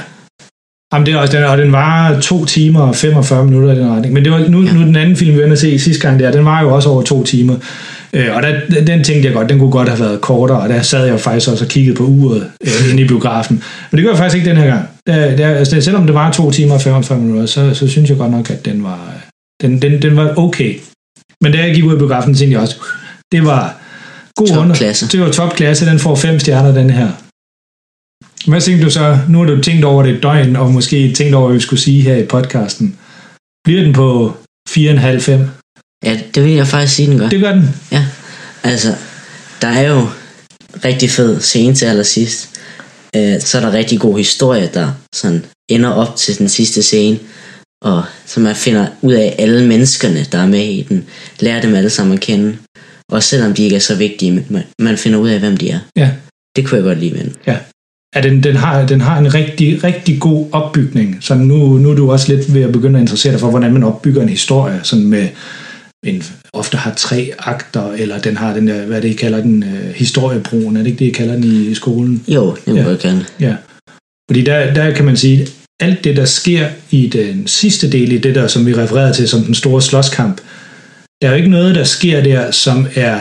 Jamen, 0.92 1.06
det 1.06 1.14
er 1.14 1.18
også, 1.18 1.36
den, 1.36 1.44
og 1.44 1.58
den 1.58 1.72
var 1.72 2.20
to 2.20 2.44
timer 2.44 2.80
og 2.80 2.96
45 2.96 3.44
minutter 3.44 3.72
i 3.72 3.78
den 3.78 3.90
retning. 3.90 4.14
Men 4.14 4.24
det 4.24 4.32
var, 4.32 4.38
nu, 4.38 4.62
ja. 4.62 4.72
nu 4.72 4.80
den 4.80 4.96
anden 4.96 5.16
film, 5.16 5.36
vi 5.36 5.42
var 5.42 5.52
at 5.52 5.58
se 5.58 5.78
sidste 5.78 6.08
gang 6.08 6.20
der, 6.20 6.30
den 6.32 6.44
var 6.44 6.62
jo 6.62 6.74
også 6.74 6.88
over 6.88 7.02
to 7.02 7.24
timer. 7.24 7.56
Øh, 8.12 8.36
og 8.36 8.42
der, 8.42 8.60
den 8.86 9.04
tænkte 9.04 9.26
jeg 9.26 9.34
godt, 9.34 9.48
den 9.48 9.58
kunne 9.58 9.70
godt 9.70 9.88
have 9.88 10.00
været 10.00 10.20
kortere, 10.20 10.60
og 10.60 10.68
der 10.68 10.82
sad 10.82 11.06
jeg 11.06 11.20
faktisk 11.20 11.50
også 11.50 11.64
og 11.64 11.68
kiggede 11.68 11.96
på 11.96 12.04
uret 12.04 12.50
øh, 12.60 12.90
inde 12.90 13.02
i 13.02 13.06
biografen. 13.08 13.62
Men 13.90 13.96
det 13.96 14.04
gør 14.04 14.10
jeg 14.10 14.18
faktisk 14.18 14.36
ikke 14.36 14.50
den 14.50 14.56
her 14.56 14.66
gang. 14.66 14.88
Der, 15.06 15.36
der, 15.36 15.48
altså, 15.48 15.80
selvom 15.80 16.06
det 16.06 16.14
var 16.14 16.32
to 16.32 16.50
timer 16.50 16.74
og 16.74 16.80
45 16.80 17.18
minutter, 17.18 17.46
så, 17.46 17.74
så 17.74 17.88
synes 17.88 18.10
jeg 18.10 18.18
godt 18.18 18.30
nok, 18.30 18.50
at 18.50 18.64
den 18.64 18.82
var, 18.82 19.12
den, 19.62 19.82
den, 19.82 20.02
den 20.02 20.16
var 20.16 20.34
okay. 20.36 20.74
Men 21.40 21.52
da 21.52 21.58
jeg 21.58 21.74
gik 21.74 21.84
ud 21.84 21.92
af 21.92 21.98
biografen, 21.98 22.34
tænkte 22.34 22.54
jeg 22.54 22.60
også, 22.60 22.76
det 23.32 23.44
var 23.44 23.74
god 24.36 24.58
under. 24.58 24.74
Det 25.12 25.20
var 25.20 25.30
topklasse, 25.30 25.86
den 25.86 25.98
får 25.98 26.14
fem 26.14 26.38
stjerner, 26.38 26.72
den 26.74 26.90
her. 26.90 27.08
Hvad 28.46 28.60
tænkte 28.60 28.84
du 28.84 28.90
så? 28.90 29.18
Nu 29.28 29.38
har 29.38 29.44
du 29.44 29.60
tænkt 29.60 29.84
over 29.84 30.02
det 30.02 30.14
et 30.14 30.22
døgn, 30.22 30.56
og 30.56 30.72
måske 30.72 31.12
tænkt 31.12 31.34
over, 31.34 31.46
hvad 31.46 31.56
vi 31.56 31.62
skulle 31.62 31.80
sige 31.80 32.02
her 32.02 32.16
i 32.16 32.26
podcasten. 32.26 32.98
Bliver 33.64 33.82
den 33.82 33.92
på 33.92 34.36
4,5-5? 34.70 35.32
Ja, 36.04 36.20
det 36.34 36.44
vil 36.44 36.52
jeg 36.52 36.66
faktisk 36.66 36.94
sige, 36.94 37.10
den 37.10 37.18
gør. 37.18 37.28
Det 37.28 37.40
gør 37.40 37.52
den. 37.52 37.74
Ja, 37.92 38.06
altså, 38.62 38.94
der 39.62 39.68
er 39.68 39.88
jo 39.88 40.06
rigtig 40.84 41.10
fed 41.10 41.40
scene 41.40 41.74
til 41.74 41.86
allersidst. 41.86 42.60
Øh, 43.16 43.40
så 43.40 43.58
er 43.58 43.62
der 43.62 43.72
rigtig 43.72 44.00
god 44.00 44.18
historie, 44.18 44.70
der 44.74 44.92
sådan 45.14 45.44
ender 45.70 45.90
op 45.90 46.16
til 46.16 46.38
den 46.38 46.48
sidste 46.48 46.82
scene. 46.82 47.18
Og 47.82 48.04
så 48.26 48.40
man 48.40 48.56
finder 48.56 48.86
ud 49.02 49.12
af 49.12 49.34
alle 49.38 49.66
menneskerne, 49.66 50.26
der 50.32 50.38
er 50.38 50.46
med 50.46 50.64
i 50.64 50.86
den. 50.88 51.06
Lærer 51.40 51.60
dem 51.60 51.74
alle 51.74 51.90
sammen 51.90 52.14
at 52.14 52.20
kende. 52.20 52.56
Og 53.12 53.22
selvom 53.22 53.54
de 53.54 53.62
ikke 53.62 53.76
er 53.76 53.80
så 53.80 53.94
vigtige, 53.94 54.32
men 54.32 54.46
man, 54.50 54.62
man 54.80 54.98
finder 54.98 55.18
ud 55.18 55.28
af, 55.28 55.38
hvem 55.38 55.56
de 55.56 55.70
er. 55.70 55.78
Ja. 55.96 56.10
Det 56.56 56.66
kunne 56.66 56.76
jeg 56.76 56.84
godt 56.84 56.98
lide 56.98 57.14
med 57.14 57.24
den. 57.24 57.36
Ja. 57.46 57.56
Ja, 58.16 58.20
den, 58.20 58.42
den, 58.42 58.56
har, 58.56 58.86
den 58.86 59.00
har 59.00 59.18
en 59.18 59.34
rigtig, 59.34 59.84
rigtig 59.84 60.20
god 60.20 60.46
opbygning. 60.52 61.16
Så 61.20 61.34
nu, 61.34 61.78
nu 61.78 61.90
er 61.90 61.94
du 61.94 62.12
også 62.12 62.34
lidt 62.34 62.54
ved 62.54 62.62
at 62.62 62.72
begynde 62.72 62.98
at 62.98 63.00
interessere 63.00 63.32
dig 63.32 63.40
for, 63.40 63.50
hvordan 63.50 63.72
man 63.72 63.82
opbygger 63.84 64.22
en 64.22 64.28
historie, 64.28 64.80
sådan 64.82 65.06
med 65.06 65.28
en, 66.06 66.22
ofte 66.52 66.76
har 66.76 66.94
tre 66.96 67.30
akter, 67.38 67.92
eller 67.92 68.18
den 68.18 68.36
har 68.36 68.54
den 68.54 68.68
der, 68.68 68.86
hvad 68.86 69.02
det 69.02 69.08
I 69.08 69.12
kalder 69.12 69.40
den, 69.40 69.62
øh, 69.62 69.94
historiebroen, 69.94 70.76
er 70.76 70.80
det 70.80 70.86
ikke 70.86 70.98
det, 70.98 71.04
I 71.04 71.10
kalder 71.10 71.34
den 71.34 71.44
i, 71.44 71.66
i 71.66 71.74
skolen? 71.74 72.24
Jo, 72.28 72.56
det 72.66 72.74
må 72.74 72.80
Ja. 72.80 72.88
jeg 72.88 72.98
gerne. 72.98 73.24
Ja. 73.40 73.54
Fordi 74.30 74.42
der, 74.42 74.74
der 74.74 74.90
kan 74.94 75.04
man 75.04 75.16
sige, 75.16 75.46
alt 75.80 76.04
det, 76.04 76.16
der 76.16 76.24
sker 76.24 76.68
i 76.90 77.06
den 77.06 77.46
sidste 77.46 77.90
del, 77.92 78.12
i 78.12 78.18
det 78.18 78.34
der, 78.34 78.46
som 78.46 78.66
vi 78.66 78.74
refererede 78.74 79.12
til 79.12 79.28
som 79.28 79.42
den 79.42 79.54
store 79.54 79.82
slåskamp, 79.82 80.40
der 81.22 81.28
er 81.28 81.32
jo 81.32 81.36
ikke 81.36 81.50
noget, 81.50 81.74
der 81.74 81.84
sker 81.84 82.22
der, 82.22 82.50
som 82.50 82.86
er 82.94 83.18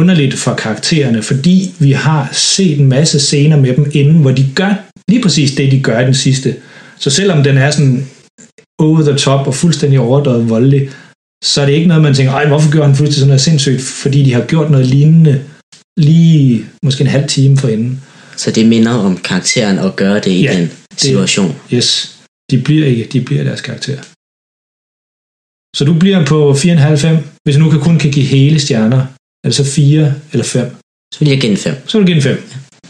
underligt 0.00 0.34
for 0.34 0.54
karaktererne, 0.54 1.22
fordi 1.22 1.74
vi 1.78 1.92
har 1.92 2.28
set 2.32 2.78
en 2.80 2.88
masse 2.88 3.18
scener 3.20 3.56
med 3.56 3.76
dem 3.76 3.90
inden, 3.94 4.18
hvor 4.22 4.30
de 4.30 4.44
gør 4.54 4.72
lige 5.08 5.22
præcis 5.22 5.54
det, 5.54 5.72
de 5.72 5.80
gør 5.82 6.00
i 6.00 6.04
den 6.04 6.14
sidste. 6.14 6.56
Så 6.98 7.10
selvom 7.10 7.42
den 7.42 7.56
er 7.58 7.70
sådan 7.70 8.06
over 8.78 9.02
the 9.02 9.18
top 9.18 9.46
og 9.46 9.54
fuldstændig 9.54 10.00
overdrevet 10.00 10.50
voldelig, 10.50 10.90
så 11.44 11.60
er 11.60 11.66
det 11.66 11.72
ikke 11.72 11.88
noget, 11.88 12.02
man 12.02 12.14
tænker, 12.14 12.32
ej, 12.32 12.46
hvorfor 12.46 12.70
gjorde 12.72 12.86
han 12.86 12.96
fuldstændig 12.96 13.20
sådan 13.20 13.28
noget 13.28 13.40
sindssygt? 13.40 13.82
Fordi 13.82 14.22
de 14.22 14.32
har 14.32 14.44
gjort 14.46 14.70
noget 14.70 14.86
lignende 14.86 15.44
lige 15.96 16.64
måske 16.82 17.00
en 17.00 17.06
halv 17.16 17.28
time 17.28 17.56
forinden. 17.56 18.02
Så 18.36 18.50
det 18.50 18.66
minder 18.66 18.92
om 18.92 19.16
karakteren 19.16 19.78
at 19.78 19.96
gøre 19.96 20.20
det 20.24 20.30
i 20.30 20.42
Ja, 20.42 20.60
den 20.60 20.70
situation. 20.96 21.54
Yes, 21.72 22.18
de 22.50 22.62
bliver 22.62 22.86
ikke, 22.86 23.04
de 23.12 23.20
bliver 23.20 23.44
deres 23.44 23.60
karakter. 23.60 23.98
Så 25.76 25.84
du 25.84 25.94
bliver 25.98 26.26
på 26.26 26.52
4,5, 26.52 27.08
hvis 27.44 27.56
du 27.56 27.60
nu 27.62 27.70
kan 27.70 27.80
kun 27.80 27.98
kan 27.98 28.10
give 28.10 28.26
hele 28.26 28.60
stjerner, 28.60 29.06
altså 29.46 29.64
4 29.64 30.14
eller 30.32 30.44
5. 30.44 30.76
Så 31.14 31.18
vil 31.20 31.28
jeg 31.28 31.40
give 31.40 31.50
den 31.50 31.58
5. 31.58 31.74
Så 31.86 31.98
vil 31.98 32.06
du 32.06 32.12
give 32.12 32.14
den 32.14 32.22
5. 32.22 32.42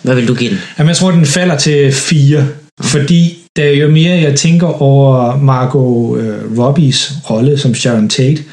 Hvad 0.03 0.15
vil 0.15 0.29
du 0.29 0.35
give 0.35 0.51
den? 0.51 0.59
Jamen, 0.79 0.89
jeg 0.89 0.97
tror, 0.97 1.11
den 1.11 1.27
falder 1.27 1.59
til 1.59 1.93
4, 1.93 2.49
fordi 2.83 3.39
der 3.57 3.71
jo 3.71 3.91
mere 3.91 4.21
jeg 4.21 4.35
tænker 4.37 4.83
over 4.83 5.37
Margot 5.37 6.21
øh, 6.21 6.59
Robbies 6.59 7.13
rolle 7.31 7.59
som 7.59 7.75
Sharon 7.75 8.09
Tate, 8.09 8.45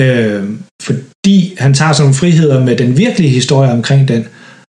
øh, 0.00 0.44
fordi 0.82 1.54
han 1.58 1.74
tager 1.74 1.92
sådan 1.92 2.04
nogle 2.04 2.14
friheder 2.14 2.64
med 2.64 2.76
den 2.76 2.98
virkelige 2.98 3.30
historie 3.30 3.70
omkring 3.70 4.08
den, 4.08 4.26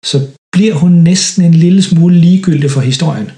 så 0.04 0.20
bliver 0.52 0.74
hun 0.74 0.92
næsten 0.92 1.44
en 1.44 1.54
lille 1.54 1.82
smule 1.82 2.16
ligegyldig 2.16 2.70
for 2.70 2.80
historien. 2.80 3.30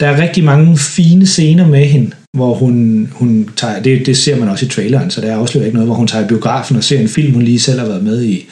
Der 0.00 0.06
er 0.06 0.22
rigtig 0.22 0.44
mange 0.44 0.78
fine 0.78 1.26
scener 1.26 1.66
med 1.68 1.84
hende, 1.84 2.10
hvor 2.36 2.54
hun, 2.54 3.08
hun 3.12 3.48
tager, 3.56 3.82
det, 3.82 4.06
det 4.06 4.16
ser 4.16 4.36
man 4.36 4.48
også 4.48 4.66
i 4.66 4.68
traileren, 4.68 5.10
så 5.10 5.20
der 5.20 5.36
afslører 5.36 5.64
ikke 5.64 5.76
noget, 5.76 5.88
hvor 5.88 5.96
hun 5.96 6.06
tager 6.06 6.24
i 6.24 6.28
biografen 6.28 6.76
og 6.76 6.84
ser 6.84 7.00
en 7.00 7.08
film, 7.08 7.32
hun 7.32 7.42
lige 7.42 7.60
selv 7.60 7.78
har 7.78 7.86
været 7.86 8.04
med 8.04 8.22
i. 8.22 8.48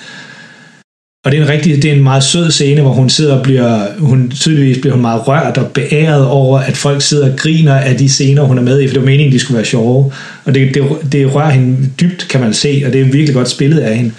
Og 1.25 1.33
det 1.33 1.39
er 1.39 1.43
en 1.43 1.49
rigtig, 1.49 1.83
det 1.83 1.91
er 1.91 1.95
en 1.95 2.03
meget 2.03 2.25
sød 2.25 2.51
scene, 2.51 2.81
hvor 2.81 2.93
hun 2.93 3.11
sidder 3.11 3.37
og 3.37 3.43
bliver, 3.43 3.99
hun 3.99 4.31
tydeligvis 4.31 4.79
bliver 4.79 4.95
hun 4.95 5.03
meget 5.03 5.29
rørt 5.29 5.59
og 5.59 5.73
beæret 5.73 6.27
over, 6.27 6.59
at 6.59 6.77
folk 6.77 7.03
sidder 7.03 7.33
og 7.33 7.39
griner 7.39 7.75
af 7.75 7.97
de 7.97 8.09
scener, 8.09 8.43
hun 8.43 8.59
er 8.59 8.63
med 8.63 8.81
i, 8.81 8.89
for 8.89 8.93
det 8.93 9.03
var 9.03 9.07
meningen, 9.07 9.33
de 9.33 9.39
skulle 9.39 9.57
være 9.57 9.67
sjove. 9.67 10.13
Og 10.45 10.55
det, 10.55 10.75
det, 10.75 10.85
det 11.13 11.35
rører 11.35 11.51
hende 11.51 11.91
dybt, 12.01 12.27
kan 12.31 12.41
man 12.41 12.55
se, 12.55 12.83
og 12.87 12.93
det 12.93 13.01
er 13.01 13.05
virkelig 13.05 13.35
godt 13.35 13.49
spillet 13.49 13.79
af 13.79 13.97
hende. 13.97 14.13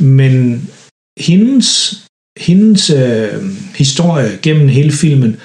Men 0.00 0.62
hendes, 1.18 1.98
hendes 2.38 2.90
øh, 2.90 3.28
historie 3.76 4.30
gennem 4.42 4.68
hele 4.68 4.92
filmen 4.92 5.36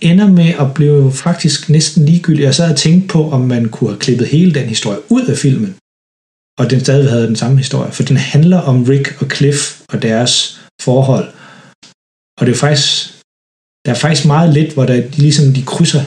ender 0.00 0.28
med 0.30 0.52
at 0.60 0.74
blive 0.74 1.12
faktisk 1.12 1.68
næsten 1.68 2.06
ligegyldig. 2.06 2.42
Jeg 2.42 2.54
sad 2.54 2.70
og 2.70 2.76
tænkte 2.76 3.08
på, 3.08 3.30
om 3.30 3.40
man 3.40 3.68
kunne 3.68 3.90
have 3.90 3.98
klippet 4.00 4.26
hele 4.26 4.54
den 4.54 4.66
historie 4.68 4.98
ud 5.08 5.24
af 5.24 5.36
filmen, 5.38 5.74
og 6.58 6.70
den 6.70 6.80
stadig 6.80 7.10
havde 7.10 7.26
den 7.26 7.36
samme 7.36 7.58
historie, 7.58 7.92
for 7.92 8.02
den 8.02 8.16
handler 8.16 8.58
om 8.58 8.84
Rick 8.84 9.16
og 9.22 9.30
Cliff 9.30 9.80
og 9.92 10.02
deres 10.02 10.60
forhold. 10.82 11.28
Og 12.40 12.46
det 12.46 12.52
er 12.52 12.56
faktisk, 12.56 13.12
der 13.86 13.90
er 13.90 13.96
faktisk 13.96 14.26
meget 14.26 14.54
lidt, 14.54 14.74
hvor 14.74 14.84
der, 14.86 14.94
de 14.94 15.16
ligesom 15.16 15.52
de 15.52 15.62
krydser. 15.62 16.02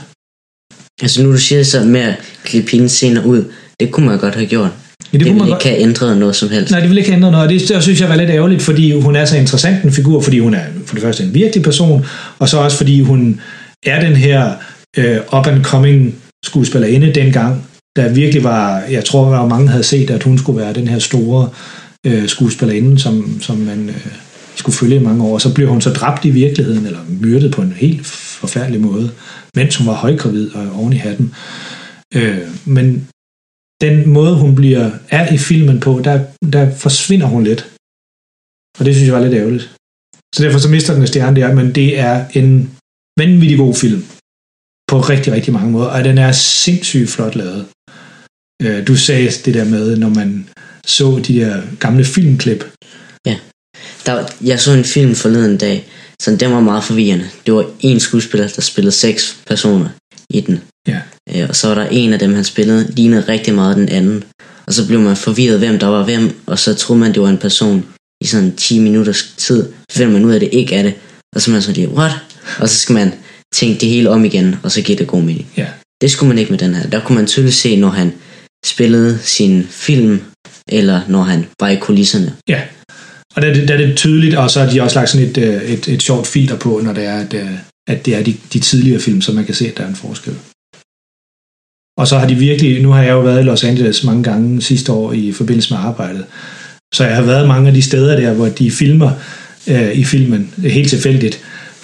Altså 1.02 1.24
nu 1.24 1.32
du 1.32 1.38
siger 1.38 1.64
så 1.64 1.84
med 1.86 2.02
at 2.02 2.16
klippe 2.44 2.72
hendes 2.72 2.92
scener 2.92 3.24
ud, 3.26 3.52
det 3.80 3.92
kunne 3.92 4.06
man 4.06 4.20
godt 4.20 4.36
have 4.36 4.48
gjort. 4.48 4.72
Ja, 5.14 5.18
Det, 5.18 5.26
det 5.26 5.34
ville 5.34 5.40
godt- 5.40 5.50
ikke 5.66 5.70
have 5.70 5.82
ændret 5.90 6.18
noget 6.18 6.36
som 6.36 6.50
helst. 6.50 6.72
Nej, 6.72 6.80
det 6.80 6.90
vil 6.90 6.98
ikke 6.98 7.12
ændre 7.12 7.32
noget, 7.32 7.46
og 7.48 7.54
det, 7.54 7.70
det 7.70 7.84
synes 7.84 8.02
jeg 8.02 8.10
var 8.10 8.16
lidt 8.16 8.30
ærgerligt, 8.30 8.62
fordi 8.62 9.00
hun 9.00 9.16
er 9.16 9.26
så 9.26 9.38
interessant 9.38 9.84
en 9.84 9.92
figur, 9.92 10.22
fordi 10.22 10.40
hun 10.40 10.54
er 10.54 10.64
for 10.86 10.96
det 10.96 11.04
første 11.04 11.24
en 11.24 11.34
virkelig 11.34 11.64
person, 11.64 12.06
og 12.40 12.50
så 12.50 12.58
også 12.58 12.78
fordi 12.78 13.02
hun 13.02 13.42
er 13.86 14.00
den 14.00 14.16
her 14.16 14.56
øh, 14.98 15.20
up-and-coming 15.34 16.16
skuespillerinde 16.46 17.14
dengang, 17.14 17.66
der 17.96 18.14
virkelig 18.14 18.44
var, 18.44 18.80
jeg 18.80 19.06
tror, 19.06 19.32
der 19.32 19.40
var 19.40 19.48
mange 19.48 19.68
havde 19.68 19.84
set, 19.84 20.10
at 20.10 20.24
hun 20.24 20.38
skulle 20.38 20.62
være 20.62 20.74
den 20.74 20.88
her 20.88 21.00
store 21.00 21.50
øh, 22.06 22.28
skuespillerinde, 22.28 23.00
som, 23.00 23.42
som 23.42 23.58
man 23.58 23.90
øh, 23.90 24.08
skulle 24.56 24.76
følge 24.76 24.96
i 24.96 25.04
mange 25.04 25.24
år. 25.24 25.38
Så 25.38 25.54
blev 25.54 25.68
hun 25.68 25.82
så 25.82 25.90
dræbt 25.90 26.26
i 26.26 26.30
virkeligheden, 26.30 26.86
eller 26.86 27.00
myrdet 27.22 27.52
på 27.52 27.62
en 27.62 27.72
helt 27.72 28.06
forfærdelig 28.06 28.82
måde, 28.82 29.12
mens 29.56 29.76
hun 29.76 29.88
var 29.88 29.94
højgravid 29.94 30.56
og 30.56 30.80
oven 30.80 30.94
i 30.94 30.96
hatten. 30.96 31.34
Øh, 32.16 32.48
men 32.66 33.08
den 33.82 34.10
måde, 34.10 34.36
hun 34.36 34.56
bliver 34.56 34.92
er 35.10 35.34
i 35.34 35.38
filmen 35.38 35.80
på, 35.80 36.02
der, 36.04 36.26
der 36.54 36.76
forsvinder 36.76 37.28
hun 37.28 37.44
lidt. 37.44 37.72
Og 38.80 38.86
det 38.86 38.96
synes 38.96 39.08
jeg 39.08 39.16
var 39.16 39.24
lidt 39.24 39.34
ærgerligt. 39.34 39.76
Så 40.36 40.44
derfor 40.44 40.60
så 40.60 40.70
mister 40.70 40.94
den 40.94 41.02
en 41.02 41.08
stjerne 41.08 41.42
der, 41.42 41.56
men 41.56 41.76
det 41.76 42.00
er 42.00 42.26
en 42.34 42.72
vanvittig 43.20 43.58
god 43.58 43.76
film. 43.76 44.06
På 44.88 45.00
rigtig, 45.00 45.34
rigtig 45.34 45.54
mange 45.54 45.72
måder. 45.72 45.86
Og 45.88 46.04
den 46.04 46.18
er 46.18 46.32
sindssygt 46.32 47.10
flot 47.10 47.36
lavet. 47.36 47.66
Øh, 48.62 48.88
Du 48.88 48.96
sagde 48.96 49.30
det 49.46 49.54
der 49.54 49.66
med, 49.66 49.98
når 49.98 50.10
man 50.10 50.50
så 50.86 51.22
de 51.28 51.34
der 51.34 51.62
gamle 51.80 52.06
filmklip. 52.06 52.72
Der, 54.06 54.28
jeg 54.42 54.60
så 54.60 54.72
en 54.72 54.84
film 54.84 55.16
forleden 55.16 55.58
dag, 55.58 55.88
så 56.22 56.36
den 56.36 56.52
var 56.52 56.60
meget 56.60 56.84
forvirrende. 56.84 57.30
Det 57.46 57.54
var 57.54 57.66
en 57.80 58.00
skuespiller, 58.00 58.48
der 58.48 58.62
spillede 58.62 58.92
seks 58.92 59.38
personer 59.48 59.90
i 60.30 60.42
den. 60.42 60.62
Ja. 60.88 61.00
Øh, 61.36 61.50
og 61.50 61.56
så 61.56 61.68
var 61.68 61.76
der 61.76 61.88
en 61.92 62.14
af 62.14 62.20
dem, 62.20 62.34
han 62.34 62.44
spillede, 62.44 62.92
lignede 62.92 63.22
rigtig 63.28 63.54
meget 63.54 63.78
den 63.78 63.90
anden. 63.90 64.24
Og 64.66 64.74
så 64.74 64.88
blev 64.88 65.00
man 65.00 65.18
forvirret, 65.18 65.60
hvem 65.60 65.80
der 65.80 65.88
var 65.88 66.04
hvem, 66.04 66.40
og 66.46 66.60
så 66.60 66.74
troede 66.74 67.00
man, 67.00 67.14
det 67.14 67.22
var 67.22 67.30
en 67.30 67.38
person 67.38 67.86
i 68.22 68.26
sådan 68.26 68.56
10 68.56 68.80
minutters 68.80 69.34
tid. 69.38 69.74
Så 69.92 69.98
finder 69.98 70.14
man 70.14 70.26
ud 70.26 70.32
af, 70.34 70.40
det 70.40 70.50
ikke 70.52 70.76
er 70.76 70.84
det. 70.84 70.94
Og 71.36 71.42
så 71.42 71.52
er 71.52 71.54
man 71.54 71.62
sådan 71.62 71.76
lige, 71.76 71.90
what? 71.90 72.12
Og 72.60 72.70
så 72.70 72.76
skal 72.80 72.94
man 72.94 73.14
tænke 73.54 73.82
det 73.82 73.90
hele 73.90 74.10
om 74.10 74.26
igen, 74.26 74.56
og 74.64 74.72
så 74.72 74.82
giver 74.82 74.98
det 74.98 75.08
god 75.08 75.22
mening. 75.22 75.48
Ja. 75.58 75.68
Det 76.02 76.12
skulle 76.12 76.28
man 76.28 76.38
ikke 76.38 76.52
med 76.52 76.60
den 76.60 76.76
her. 76.76 76.90
Der 76.90 77.00
kunne 77.00 77.16
man 77.16 77.28
tydeligt 77.28 77.56
se, 77.56 77.76
når 77.76 77.90
han 77.90 78.14
spillede 78.66 79.20
sin 79.24 79.68
film, 79.70 80.22
eller 80.70 81.02
når 81.08 81.22
han 81.24 81.46
var 81.60 81.70
i 81.70 81.76
kulisserne. 81.76 82.34
Ja. 82.50 82.62
Og 83.36 83.42
der, 83.42 83.48
er 83.50 83.54
det- 83.54 83.68
der 83.68 83.74
er 83.74 83.78
det 83.88 83.98
tydeligt, 83.98 84.36
og 84.36 84.52
så 84.52 84.60
har 84.64 84.70
de 84.72 84.82
også 84.82 85.00
lagt 85.00 85.10
sådan 85.10 85.28
et, 85.30 85.38
øh, 85.38 85.62
et, 85.64 85.88
et 85.88 86.04
sjovt 86.04 86.28
filter 86.28 86.58
på, 86.58 86.82
når 86.84 86.94
det 86.94 87.06
er, 87.06 87.18
at, 87.20 87.34
øh, 87.34 87.50
at 87.88 88.06
det 88.06 88.16
er 88.16 88.24
de, 88.24 88.36
de 88.54 88.60
tidligere 88.60 89.00
film, 89.00 89.22
så 89.22 89.32
man 89.32 89.46
kan 89.46 89.56
se, 89.56 89.68
at 89.68 89.78
der 89.78 89.84
er 89.84 89.88
en 89.88 89.96
forskel. 89.96 90.34
Og 91.98 92.08
så 92.08 92.18
har 92.18 92.28
de 92.28 92.36
virkelig, 92.36 92.82
nu 92.82 92.92
har 92.92 93.04
jeg 93.04 93.12
jo 93.12 93.20
været 93.22 93.40
i 93.40 93.44
Los 93.44 93.64
Angeles 93.64 94.04
mange 94.04 94.24
gange 94.24 94.62
sidste 94.62 94.92
år 94.92 95.14
i 95.14 95.32
forbindelse 95.32 95.74
med 95.74 95.80
arbejdet, 95.82 96.26
så 96.94 97.04
jeg 97.06 97.16
har 97.16 97.22
været 97.24 97.48
mange 97.48 97.68
af 97.68 97.74
de 97.74 97.82
steder 97.82 98.16
der, 98.20 98.34
hvor 98.34 98.48
de 98.50 98.72
filmer 98.72 99.12
øh, 99.68 99.92
i 99.98 100.04
filmen, 100.04 100.54
helt 100.58 100.90
tilfældigt. 100.90 101.40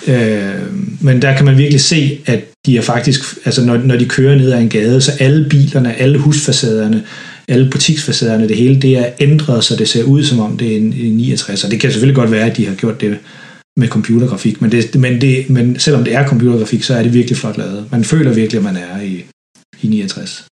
Øh, 0.10 0.76
men 1.02 1.22
der 1.22 1.36
kan 1.36 1.45
man 1.45 1.58
virkelig 1.58 1.82
se, 1.82 2.19
at 2.26 2.39
de 2.65 2.78
er 2.78 2.82
faktisk, 2.82 3.22
altså 3.45 3.65
når, 3.65 3.78
når 3.78 3.95
de 3.95 4.06
kører 4.06 4.36
ned 4.36 4.52
ad 4.52 4.62
en 4.62 4.69
gade, 4.69 5.02
så 5.02 5.12
alle 5.19 5.50
bilerne, 5.50 5.95
alle 5.95 6.17
husfacaderne, 6.17 7.04
alle 7.48 7.69
butiksfacaderne, 7.69 8.48
det 8.48 8.58
hele, 8.58 8.82
det 8.82 8.98
er 8.98 9.10
ændret, 9.19 9.63
så 9.63 9.76
det 9.76 9.89
ser 9.89 10.04
ud 10.04 10.24
som 10.24 10.39
om 10.39 10.58
det 10.58 10.74
er 10.74 10.78
en, 10.78 10.93
en 10.93 11.13
69. 11.13 11.63
Og 11.63 11.72
det 11.72 11.80
kan 11.80 11.91
selvfølgelig 11.91 12.15
godt 12.15 12.32
være, 12.32 12.52
at 12.52 12.58
de 12.58 12.65
har 12.65 12.76
gjort 12.76 13.02
det 13.02 13.17
med 13.78 13.88
computergrafik, 13.88 14.62
men, 14.62 14.72
det, 14.72 14.95
men, 14.95 15.22
det, 15.22 15.50
men 15.50 15.80
selvom 15.80 16.04
det 16.04 16.13
er 16.13 16.28
computergrafik, 16.28 16.84
så 16.84 16.93
er 16.93 17.04
det 17.04 17.13
virkelig 17.13 17.38
flot 17.38 17.58
lavet. 17.58 17.86
Man 17.91 18.04
føler 18.04 18.34
virkelig, 18.34 18.58
at 18.58 18.63
man 18.63 18.78
er 18.78 19.02
i, 19.02 19.24
i 19.82 19.88
69. 19.88 20.45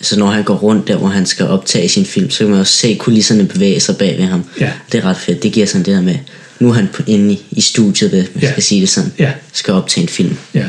Så 0.00 0.18
når 0.18 0.26
han 0.26 0.44
går 0.44 0.54
rundt 0.54 0.88
der, 0.88 0.96
hvor 0.96 1.08
han 1.08 1.26
skal 1.26 1.46
optage 1.46 1.88
sin 1.88 2.04
film, 2.04 2.30
så 2.30 2.38
kan 2.38 2.50
man 2.50 2.60
også 2.60 2.72
se 2.72 2.96
kulisserne 2.96 3.48
bevæge 3.48 3.80
sig 3.80 3.96
bag 3.96 4.18
ved 4.18 4.24
ham. 4.24 4.44
Ja. 4.60 4.72
Det 4.92 4.98
er 4.98 5.04
ret 5.04 5.16
fedt. 5.16 5.42
Det 5.42 5.52
giver 5.52 5.66
sådan 5.66 5.84
det 5.84 5.94
der 5.94 6.00
med, 6.00 6.18
nu 6.60 6.68
er 6.68 6.72
han 6.72 6.88
på- 6.94 7.02
inde 7.06 7.36
i, 7.50 7.60
studiet, 7.60 8.10
hvis 8.10 8.28
man 8.34 8.42
Ja. 8.42 8.50
skal 8.50 8.62
sige 8.62 8.80
det 8.80 8.88
sådan, 8.88 9.12
Ja, 9.18 9.32
skal 9.52 9.74
optage 9.74 10.02
en 10.02 10.08
film. 10.08 10.36
ja. 10.54 10.66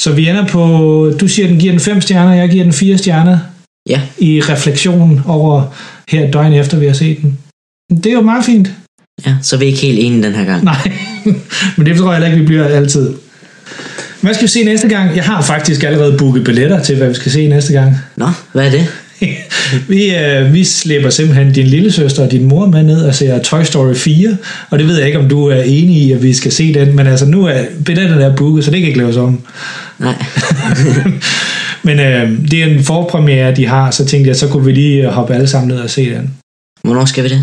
Så 0.00 0.12
vi 0.12 0.28
ender 0.28 0.46
på, 0.46 0.62
du 1.20 1.28
siger, 1.28 1.48
den 1.48 1.58
giver 1.58 1.72
den 1.72 1.80
fem 1.80 2.00
stjerner, 2.00 2.34
jeg 2.34 2.48
giver 2.50 2.64
den 2.64 2.72
fire 2.72 2.98
stjerner 2.98 3.38
Ja, 3.88 4.00
i 4.18 4.40
refleksion 4.40 5.22
over 5.26 5.74
her 6.08 6.26
et 6.26 6.32
døgn 6.32 6.52
efter, 6.52 6.78
vi 6.78 6.86
har 6.86 6.92
set 6.94 7.18
den. 7.22 7.38
Det 7.90 8.06
er 8.06 8.12
jo 8.12 8.20
meget 8.20 8.44
fint. 8.44 8.70
ja, 9.26 9.36
så 9.42 9.56
er 9.56 9.60
vi 9.60 9.66
ikke 9.66 9.78
helt 9.78 9.98
enige 9.98 10.22
den 10.22 10.34
her 10.34 10.44
gang. 10.44 10.64
Nej, 10.64 10.92
men 11.76 11.86
det 11.86 11.96
tror 11.96 12.06
jeg 12.06 12.14
heller 12.14 12.26
ikke, 12.26 12.40
vi 12.40 12.46
bliver 12.46 12.64
altid. 12.68 13.14
Hvad 14.20 14.34
skal 14.34 14.42
vi 14.42 14.48
se 14.48 14.64
næste 14.64 14.88
gang? 14.88 15.16
Jeg 15.16 15.24
har 15.24 15.42
faktisk 15.42 15.82
allerede 15.82 16.18
booket 16.18 16.44
billetter 16.44 16.82
til, 16.82 16.96
hvad 16.96 17.08
vi 17.08 17.14
skal 17.14 17.32
se 17.32 17.48
næste 17.48 17.72
gang. 17.72 17.96
Nå, 18.16 18.26
hvad 18.52 18.66
er 18.66 18.70
det? 18.70 18.86
vi, 19.88 20.16
øh, 20.16 20.52
vi 20.52 20.64
slipper 20.64 21.10
simpelthen 21.10 21.52
din 21.52 21.66
lille 21.66 21.92
søster 21.92 22.24
og 22.24 22.30
din 22.30 22.44
mor 22.44 22.66
med 22.66 22.82
ned 22.82 23.04
og 23.04 23.14
ser 23.14 23.42
Toy 23.42 23.62
Story 23.62 23.94
4, 23.94 24.36
og 24.70 24.78
det 24.78 24.86
ved 24.86 24.98
jeg 24.98 25.06
ikke, 25.06 25.18
om 25.18 25.28
du 25.28 25.46
er 25.46 25.62
enig 25.62 25.96
i, 25.96 26.12
at 26.12 26.22
vi 26.22 26.34
skal 26.34 26.52
se 26.52 26.74
den, 26.74 26.96
men 26.96 27.06
altså 27.06 27.26
nu 27.26 27.46
er 27.46 27.64
billetterne 27.84 28.24
er 28.24 28.36
booket, 28.36 28.64
så 28.64 28.70
det 28.70 28.80
kan 28.80 28.88
ikke 28.88 29.00
laves 29.00 29.16
om. 29.16 29.40
Nej, 29.98 30.24
Men 31.84 32.00
øh, 32.00 32.50
det 32.50 32.62
er 32.62 32.66
en 32.66 32.84
forpremiere, 32.84 33.56
de 33.56 33.66
har, 33.66 33.90
så 33.90 34.04
tænkte 34.04 34.28
jeg, 34.28 34.36
så 34.36 34.48
kunne 34.48 34.64
vi 34.64 34.72
lige 34.72 35.08
hoppe 35.08 35.34
alle 35.34 35.46
sammen 35.46 35.68
ned 35.68 35.78
og 35.80 35.90
se 35.90 36.14
den 36.14 36.38
hvornår 36.88 37.04
skal 37.04 37.24
vi 37.24 37.28
det? 37.28 37.42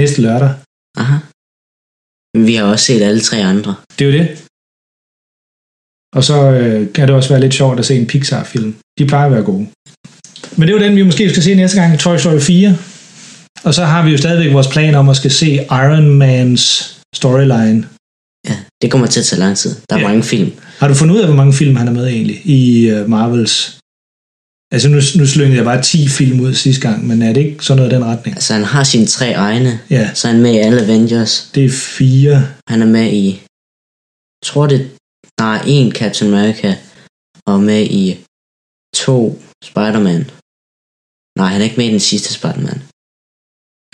næste 0.00 0.22
lørdag. 0.22 0.52
Aha. 1.02 1.16
Vi 2.46 2.54
har 2.54 2.64
også 2.72 2.84
set 2.84 3.02
alle 3.02 3.20
tre 3.20 3.38
andre. 3.52 3.74
Det 3.94 4.02
er 4.02 4.10
jo 4.10 4.18
det. 4.18 4.26
Og 6.16 6.22
så 6.28 6.36
øh, 6.60 6.92
kan 6.94 7.08
det 7.08 7.16
også 7.16 7.28
være 7.32 7.40
lidt 7.40 7.54
sjovt 7.54 7.78
at 7.78 7.86
se 7.86 7.94
en 7.96 8.06
Pixar-film. 8.06 8.70
De 8.98 9.06
plejer 9.06 9.26
at 9.26 9.32
være 9.32 9.48
gode. 9.50 9.66
Men 10.56 10.68
det 10.68 10.74
er 10.74 10.78
jo 10.78 10.84
den, 10.84 10.96
vi 10.96 11.02
måske 11.02 11.30
skal 11.30 11.42
se 11.42 11.54
næste 11.54 11.80
gang, 11.80 11.98
Toy 11.98 12.16
Story 12.16 12.40
4. 12.40 12.76
Og 13.64 13.74
så 13.74 13.84
har 13.84 14.04
vi 14.04 14.10
jo 14.10 14.18
stadigvæk 14.18 14.52
vores 14.54 14.66
plan 14.68 14.94
om 14.94 15.08
at 15.08 15.16
skal 15.16 15.30
se 15.30 15.54
Iron 15.54 16.08
Mans 16.10 16.62
storyline. 17.14 17.88
Ja, 18.48 18.56
det 18.82 18.90
kommer 18.90 19.06
til 19.06 19.20
at 19.20 19.26
tage 19.26 19.40
lang 19.40 19.56
tid. 19.56 19.74
Der 19.90 19.96
er 19.96 20.00
Ja. 20.00 20.08
mange 20.08 20.22
film. 20.22 20.52
Har 20.78 20.88
du 20.88 20.94
fundet 20.94 21.14
ud 21.14 21.20
af, 21.20 21.26
hvor 21.26 21.36
mange 21.36 21.52
film 21.52 21.76
han 21.76 21.88
er 21.88 21.92
med 21.92 22.06
egentlig 22.08 22.46
i 22.46 22.92
uh, 22.92 23.08
Marvels? 23.10 23.78
Altså 24.72 24.88
nu, 24.88 24.96
nu 25.18 25.26
slyngede 25.26 25.56
jeg 25.56 25.64
bare 25.64 25.82
10 25.82 26.08
film 26.08 26.40
ud 26.40 26.54
sidste 26.54 26.88
gang, 26.88 27.06
men 27.06 27.22
er 27.22 27.32
det 27.32 27.40
ikke 27.40 27.64
sådan 27.64 27.76
noget 27.76 27.92
i 27.92 27.94
den 27.94 28.04
retning? 28.04 28.36
Altså, 28.36 28.52
han 28.54 28.64
har 28.64 28.84
sine 28.84 29.06
tre 29.06 29.32
egne. 29.32 29.80
Ja, 29.90 30.10
Så 30.14 30.28
er 30.28 30.32
han 30.32 30.42
med 30.42 30.54
i 30.54 30.58
alle 30.58 30.82
Avengers. 30.82 31.50
det 31.54 31.64
er 31.64 31.70
fire. 31.70 32.48
Han 32.68 32.82
er 32.82 32.86
med 32.86 33.12
i... 33.12 33.26
Jeg 34.42 34.44
tror 34.44 34.66
det... 34.66 34.90
Nej, 35.40 35.62
en 35.66 35.92
Captain 35.92 36.34
America. 36.34 36.74
Og 37.46 37.60
med 37.60 37.82
i 37.82 38.18
to 38.96 39.42
Spider-Man. 39.64 40.30
Nej, 41.38 41.48
han 41.52 41.60
er 41.60 41.64
ikke 41.64 41.76
med 41.76 41.86
i 41.86 41.90
den 41.90 42.00
sidste 42.00 42.32
Spider-Man. 42.32 42.82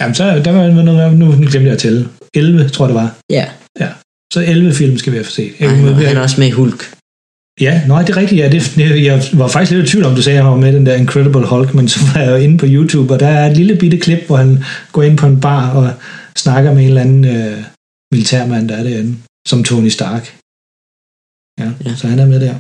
Jamen 0.01 0.15
så 0.15 0.25
der 0.45 0.53
var 0.53 0.83
noget, 0.83 1.19
nu 1.19 1.27
glemte 1.31 1.59
jeg 1.59 1.73
at 1.73 1.79
tælle. 1.79 2.09
11, 2.35 2.69
tror 2.69 2.85
jeg 2.85 2.95
det 2.95 3.03
var. 3.03 3.17
Ja, 3.31 3.47
Så 4.33 4.41
11 4.47 4.75
film 4.75 4.99
skal 4.99 5.13
vi 5.13 5.17
have 5.19 5.25
set. 5.25 5.53
Ej, 5.61 5.67
han, 5.67 5.95
han 5.95 6.17
er 6.17 6.21
også 6.21 6.41
med 6.41 6.49
i 6.49 6.51
Hulk. 6.51 6.95
Ja, 7.61 7.83
nej, 7.89 8.03
det 8.03 8.11
er 8.11 8.17
rigtigt. 8.17 8.41
Ja, 8.41 8.49
det, 8.51 9.05
jeg 9.05 9.23
var 9.33 9.49
faktisk 9.49 9.73
lidt 9.73 9.87
i 9.89 9.91
tvivl 9.91 10.05
om, 10.05 10.15
du 10.15 10.23
sagde, 10.23 10.39
at 10.39 10.45
han 10.45 10.53
var 10.53 10.59
med 10.59 10.73
den 10.73 10.87
der 10.87 10.95
Incredible 10.95 11.47
Hulk, 11.47 11.75
men 11.75 11.89
så 11.93 12.01
var 12.13 12.21
jeg 12.21 12.31
jo 12.31 12.37
inde 12.37 12.59
på 12.59 12.67
YouTube, 12.69 13.15
og 13.15 13.21
der 13.21 13.27
er 13.29 13.51
et 13.51 13.57
lille 13.57 13.77
bitte 13.77 13.99
klip, 13.99 14.27
hvor 14.27 14.37
han 14.37 14.65
går 14.93 15.03
ind 15.03 15.19
på 15.19 15.27
en 15.27 15.41
bar 15.41 15.71
og 15.71 15.93
snakker 16.37 16.75
med 16.75 16.83
en 16.83 16.89
eller 16.89 17.01
anden 17.01 17.25
øh, 17.25 17.65
militærmand, 18.13 18.69
der 18.69 18.77
er 18.77 18.83
derinde, 18.83 19.17
som 19.49 19.65
Tony 19.65 19.89
Stark. 19.89 20.37
Ja, 21.61 21.65
ja. 21.65 21.91
Ja. 21.91 21.97
så 21.97 22.07
han 22.07 22.19
er 22.19 22.27
med 22.27 22.41
der. 22.41 22.55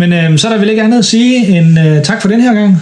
Men 0.00 0.12
øh, 0.12 0.38
så 0.38 0.48
er 0.48 0.52
der 0.52 0.58
vel 0.58 0.68
ikke 0.68 0.82
andet 0.82 0.98
at 0.98 1.04
sige 1.04 1.58
end 1.58 1.80
øh, 1.80 2.04
tak 2.04 2.22
for 2.22 2.28
den 2.28 2.40
her 2.40 2.54
gang. 2.54 2.76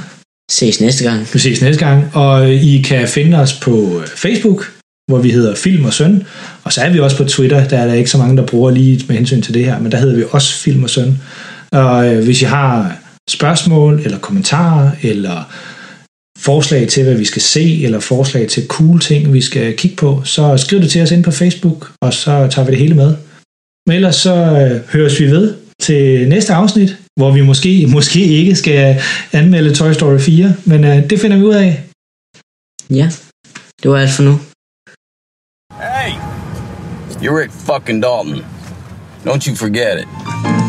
Ses 0.53 0.81
næste 0.81 1.05
gang. 1.05 1.29
Vi 1.33 1.39
ses 1.39 1.63
næste 1.63 1.85
gang, 1.87 2.17
og 2.17 2.55
I 2.55 2.83
kan 2.85 3.09
finde 3.09 3.39
os 3.39 3.53
på 3.53 4.01
øh, 4.01 4.07
Facebook, 4.07 4.73
hvor 5.11 5.19
vi 5.19 5.31
hedder 5.31 5.55
Film 5.55 5.85
og 5.85 5.93
Søn, 5.93 6.25
og 6.65 6.73
så 6.73 6.81
er 6.81 6.91
vi 6.91 7.01
også 7.01 7.17
på 7.17 7.25
Twitter, 7.25 7.69
der 7.69 7.79
er 7.79 7.87
der 7.87 7.95
ikke 7.95 8.11
så 8.11 8.19
mange, 8.19 8.37
der 8.37 8.47
bruger 8.47 8.71
lige 8.71 9.05
med 9.09 9.17
hensyn 9.17 9.43
til 9.43 9.55
det 9.55 9.65
her, 9.65 9.79
men 9.81 9.93
der 9.93 9.99
hedder 9.99 10.17
vi 10.17 10.25
også 10.31 10.55
Film 10.55 10.85
og 10.85 10.91
Søn. 10.91 11.21
Og 11.73 12.15
øh, 12.15 12.25
hvis 12.25 12.43
I 12.43 12.45
har 12.45 12.99
spørgsmål, 13.31 14.01
eller 14.05 14.19
kommentarer, 14.19 14.91
eller 15.03 15.53
forslag 16.39 16.89
til, 16.89 17.05
hvad 17.05 17.15
vi 17.15 17.25
skal 17.25 17.43
se, 17.43 17.85
eller 17.85 18.01
forslag 18.01 18.49
til 18.49 18.67
cool 18.67 19.01
ting, 19.01 19.33
vi 19.33 19.41
skal 19.41 19.77
kigge 19.77 19.97
på, 19.97 20.23
så 20.25 20.57
skriv 20.57 20.81
det 20.81 20.91
til 20.91 21.03
os 21.03 21.11
ind 21.11 21.25
på 21.25 21.31
Facebook, 21.31 21.91
og 22.03 22.15
så 22.15 22.49
tager 22.51 22.67
vi 22.67 22.71
det 22.71 22.79
hele 22.79 22.95
med. 22.95 23.17
Men 23.87 23.97
ellers 23.97 24.17
så 24.17 24.35
øh, 24.35 24.81
høres 24.93 25.21
vi 25.21 25.27
ved 25.27 25.55
til 25.81 26.29
næste 26.29 26.53
afsnit, 26.53 26.97
hvor 27.17 27.31
vi 27.33 27.41
måske, 27.41 27.87
måske 27.89 28.21
ikke 28.21 28.57
skal 28.57 29.03
anmelde 29.33 29.75
Toy 29.75 29.93
Story 29.93 30.19
4, 30.19 30.55
men 30.67 30.85
øh, 30.85 31.11
det 31.11 31.21
finder 31.21 31.37
vi 31.37 31.45
ud 31.45 31.55
af. 31.55 31.85
Ja, 32.91 33.11
det 33.83 33.91
var 33.91 33.99
alt 33.99 34.11
for 34.11 34.23
nu. 34.23 34.35
Hey, 35.83 36.13
you're 37.23 37.39
Rick 37.41 37.53
fucking 37.53 38.03
Dalton. 38.03 38.45
Don't 39.25 39.47
you 39.49 39.55
forget 39.55 40.01
it. 40.01 40.62